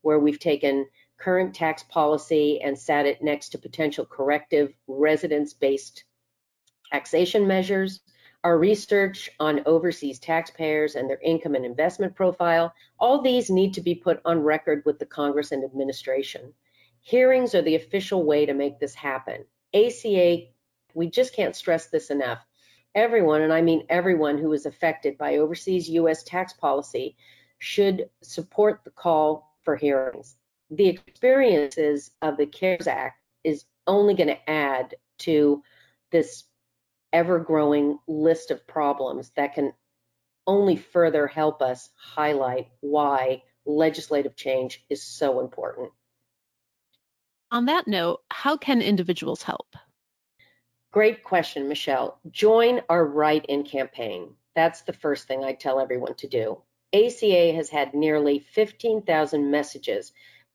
where 0.00 0.18
we've 0.18 0.38
taken 0.38 0.86
current 1.22 1.54
tax 1.54 1.84
policy 1.84 2.60
and 2.62 2.76
sat 2.76 3.06
it 3.06 3.22
next 3.22 3.50
to 3.50 3.58
potential 3.58 4.04
corrective 4.04 4.74
residence 4.88 5.52
based 5.52 6.04
taxation 6.90 7.46
measures, 7.46 8.00
our 8.44 8.58
research 8.58 9.30
on 9.38 9.62
overseas 9.66 10.18
taxpayers 10.18 10.96
and 10.96 11.08
their 11.08 11.20
income 11.22 11.54
and 11.54 11.64
investment 11.64 12.14
profile, 12.16 12.74
all 12.98 13.22
these 13.22 13.50
need 13.50 13.72
to 13.74 13.80
be 13.80 13.94
put 13.94 14.20
on 14.24 14.42
record 14.42 14.82
with 14.84 14.98
the 14.98 15.06
Congress 15.06 15.52
and 15.52 15.64
administration. 15.64 16.52
Hearings 17.00 17.54
are 17.54 17.62
the 17.62 17.76
official 17.76 18.24
way 18.24 18.44
to 18.46 18.54
make 18.54 18.80
this 18.80 18.94
happen. 18.94 19.44
ACA 19.74 20.48
we 20.94 21.08
just 21.08 21.34
can't 21.34 21.56
stress 21.56 21.86
this 21.86 22.10
enough. 22.10 22.44
Everyone, 22.94 23.42
and 23.42 23.52
I 23.52 23.62
mean 23.62 23.86
everyone 23.88 24.38
who 24.38 24.52
is 24.52 24.66
affected 24.66 25.16
by 25.16 25.36
overseas 25.36 25.88
U.S. 25.88 26.22
tax 26.22 26.52
policy, 26.52 27.16
should 27.58 28.10
support 28.22 28.80
the 28.84 28.90
call 28.90 29.54
for 29.62 29.76
hearings. 29.76 30.36
The 30.72 30.88
experiences 30.88 32.10
of 32.22 32.38
the 32.38 32.46
CARES 32.46 32.86
Act 32.86 33.20
is 33.44 33.66
only 33.86 34.14
going 34.14 34.28
to 34.28 34.50
add 34.50 34.94
to 35.18 35.62
this 36.10 36.44
ever 37.12 37.38
growing 37.38 37.98
list 38.08 38.50
of 38.50 38.66
problems 38.66 39.30
that 39.36 39.54
can 39.54 39.74
only 40.46 40.76
further 40.76 41.26
help 41.26 41.60
us 41.60 41.90
highlight 41.94 42.68
why 42.80 43.42
legislative 43.66 44.34
change 44.34 44.82
is 44.88 45.02
so 45.02 45.40
important. 45.40 45.90
On 47.50 47.66
that 47.66 47.86
note, 47.86 48.22
how 48.30 48.56
can 48.56 48.80
individuals 48.80 49.42
help? 49.42 49.76
Great 50.90 51.22
question, 51.22 51.68
Michelle. 51.68 52.18
Join 52.30 52.80
our 52.88 53.04
Write 53.04 53.44
In 53.44 53.62
campaign. 53.64 54.36
That's 54.56 54.80
the 54.82 54.94
first 54.94 55.28
thing 55.28 55.44
I 55.44 55.52
tell 55.52 55.78
everyone 55.78 56.14
to 56.14 56.28
do. 56.28 56.62
ACA 56.94 57.52
has 57.52 57.68
had 57.68 57.92
nearly 57.92 58.38
15,000 58.38 59.50
messages 59.50 60.12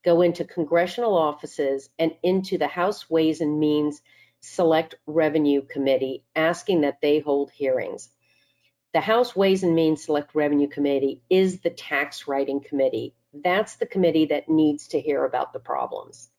go 0.07 0.21
into 0.21 0.45
congressional 0.45 1.17
offices 1.17 1.89
and 1.99 2.13
into 2.23 2.57
the 2.57 2.67
House 2.67 3.09
Ways 3.09 3.41
and 3.41 3.59
Means 3.59 4.01
Select 4.39 4.95
Revenue 5.05 5.61
Committee 5.61 6.23
asking 6.33 6.81
that 6.81 7.01
they 7.01 7.19
hold 7.19 7.51
hearings. 7.51 8.07
The 8.93 9.01
House 9.01 9.35
Ways 9.35 9.63
and 9.63 9.75
Means 9.75 10.05
Select 10.05 10.33
Revenue 10.33 10.69
Committee 10.69 11.23
is 11.29 11.59
the 11.59 11.71
tax 11.71 12.25
writing 12.25 12.61
committee. 12.61 13.15
That's 13.33 13.75
the 13.75 13.85
committee 13.85 14.27
that 14.27 14.47
needs 14.47 14.87
to 14.89 15.01
hear 15.01 15.25
about 15.25 15.51
the 15.51 15.59
problems. 15.59 16.29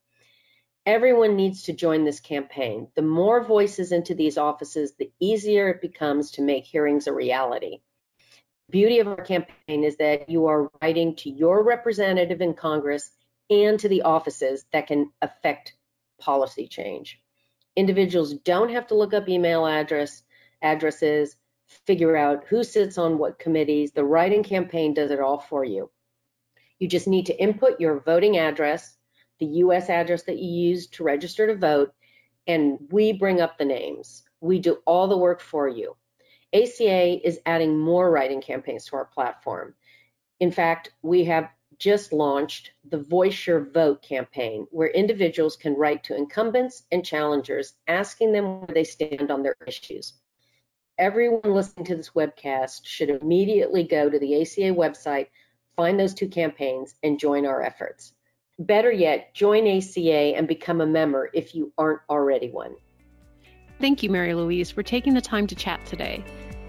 Everyone 0.86 1.36
needs 1.36 1.64
to 1.64 1.74
join 1.74 2.04
this 2.04 2.20
campaign. 2.20 2.88
The 2.96 3.02
more 3.02 3.44
voices 3.44 3.92
into 3.92 4.14
these 4.14 4.38
offices, 4.38 4.94
the 4.94 5.12
easier 5.20 5.68
it 5.68 5.82
becomes 5.82 6.30
to 6.32 6.42
make 6.42 6.64
hearings 6.64 7.06
a 7.06 7.12
reality. 7.12 7.80
The 8.68 8.72
beauty 8.72 9.00
of 9.00 9.08
our 9.08 9.22
campaign 9.22 9.84
is 9.84 9.98
that 9.98 10.30
you 10.30 10.46
are 10.46 10.70
writing 10.80 11.16
to 11.16 11.28
your 11.28 11.62
representative 11.62 12.40
in 12.40 12.54
Congress 12.54 13.10
and 13.50 13.78
to 13.80 13.88
the 13.88 14.02
offices 14.02 14.64
that 14.72 14.86
can 14.86 15.10
affect 15.22 15.74
policy 16.20 16.66
change. 16.66 17.20
Individuals 17.76 18.34
don't 18.44 18.70
have 18.70 18.86
to 18.88 18.94
look 18.94 19.14
up 19.14 19.28
email 19.28 19.66
address 19.66 20.22
addresses, 20.62 21.36
figure 21.66 22.16
out 22.16 22.44
who 22.48 22.64
sits 22.64 22.98
on 22.98 23.18
what 23.18 23.38
committees. 23.38 23.92
The 23.92 24.04
writing 24.04 24.42
campaign 24.42 24.94
does 24.94 25.10
it 25.10 25.20
all 25.20 25.38
for 25.38 25.64
you. 25.64 25.90
You 26.78 26.88
just 26.88 27.08
need 27.08 27.26
to 27.26 27.40
input 27.40 27.80
your 27.80 28.00
voting 28.00 28.38
address 28.38 28.98
the 29.38 29.46
US 29.46 29.88
address 29.88 30.24
that 30.24 30.38
you 30.38 30.68
use 30.68 30.88
to 30.88 31.04
register 31.04 31.46
to 31.46 31.54
vote, 31.54 31.92
and 32.46 32.78
we 32.90 33.12
bring 33.12 33.40
up 33.40 33.58
the 33.58 33.64
names. 33.64 34.24
We 34.40 34.58
do 34.58 34.78
all 34.84 35.08
the 35.08 35.16
work 35.16 35.40
for 35.40 35.68
you. 35.68 35.96
ACA 36.52 37.26
is 37.26 37.40
adding 37.46 37.78
more 37.78 38.10
writing 38.10 38.40
campaigns 38.40 38.86
to 38.86 38.96
our 38.96 39.04
platform. 39.04 39.74
In 40.40 40.50
fact, 40.50 40.92
we 41.02 41.24
have 41.24 41.50
just 41.78 42.12
launched 42.12 42.72
the 42.88 42.98
Voice 42.98 43.46
Your 43.46 43.60
Vote 43.70 44.02
campaign, 44.02 44.66
where 44.70 44.88
individuals 44.88 45.56
can 45.56 45.74
write 45.74 46.04
to 46.04 46.16
incumbents 46.16 46.84
and 46.90 47.04
challengers 47.04 47.74
asking 47.86 48.32
them 48.32 48.60
where 48.60 48.74
they 48.74 48.84
stand 48.84 49.30
on 49.30 49.42
their 49.42 49.56
issues. 49.66 50.14
Everyone 50.98 51.54
listening 51.54 51.86
to 51.86 51.96
this 51.96 52.10
webcast 52.10 52.80
should 52.84 53.10
immediately 53.10 53.84
go 53.84 54.10
to 54.10 54.18
the 54.18 54.42
ACA 54.42 54.74
website, 54.74 55.28
find 55.76 55.98
those 55.98 56.14
two 56.14 56.28
campaigns, 56.28 56.94
and 57.04 57.20
join 57.20 57.46
our 57.46 57.62
efforts. 57.62 58.12
Better 58.58 58.90
yet, 58.90 59.32
join 59.34 59.68
ACA 59.68 60.36
and 60.36 60.48
become 60.48 60.80
a 60.80 60.86
member 60.86 61.30
if 61.32 61.54
you 61.54 61.72
aren't 61.78 62.00
already 62.10 62.50
one. 62.50 62.74
Thank 63.80 64.02
you, 64.02 64.10
Mary 64.10 64.34
Louise, 64.34 64.72
for 64.72 64.82
taking 64.82 65.14
the 65.14 65.20
time 65.20 65.46
to 65.46 65.54
chat 65.54 65.84
today. 65.86 66.24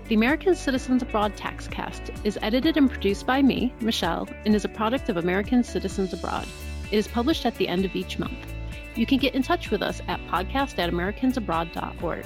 The 0.09 0.15
American 0.15 0.55
Citizens 0.55 1.03
Abroad 1.03 1.37
Taxcast 1.37 2.25
is 2.25 2.39
edited 2.41 2.77
and 2.77 2.89
produced 2.89 3.27
by 3.27 3.43
me, 3.43 3.71
Michelle, 3.79 4.27
and 4.43 4.55
is 4.55 4.65
a 4.65 4.69
product 4.69 5.07
of 5.07 5.17
American 5.17 5.63
Citizens 5.63 6.13
Abroad. 6.13 6.47
It 6.89 6.97
is 6.97 7.07
published 7.07 7.45
at 7.45 7.53
the 7.57 7.67
end 7.67 7.85
of 7.85 7.95
each 7.95 8.17
month. 8.17 8.51
You 8.95 9.05
can 9.05 9.19
get 9.19 9.35
in 9.35 9.43
touch 9.43 9.69
with 9.69 9.83
us 9.83 10.01
at 10.07 10.19
podcast 10.21 10.79
at 10.79 10.89
americansabroad.org. 10.89 12.25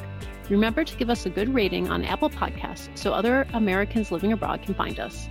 Remember 0.50 0.86
to 0.86 0.96
give 0.96 1.10
us 1.10 1.26
a 1.26 1.30
good 1.30 1.54
rating 1.54 1.90
on 1.90 2.06
Apple 2.06 2.30
Podcasts 2.30 2.98
so 2.98 3.12
other 3.12 3.46
Americans 3.52 4.14
living 4.14 4.32
abroad 4.32 4.62
can 4.62 4.76
find 4.76 4.98
us. 4.98 5.28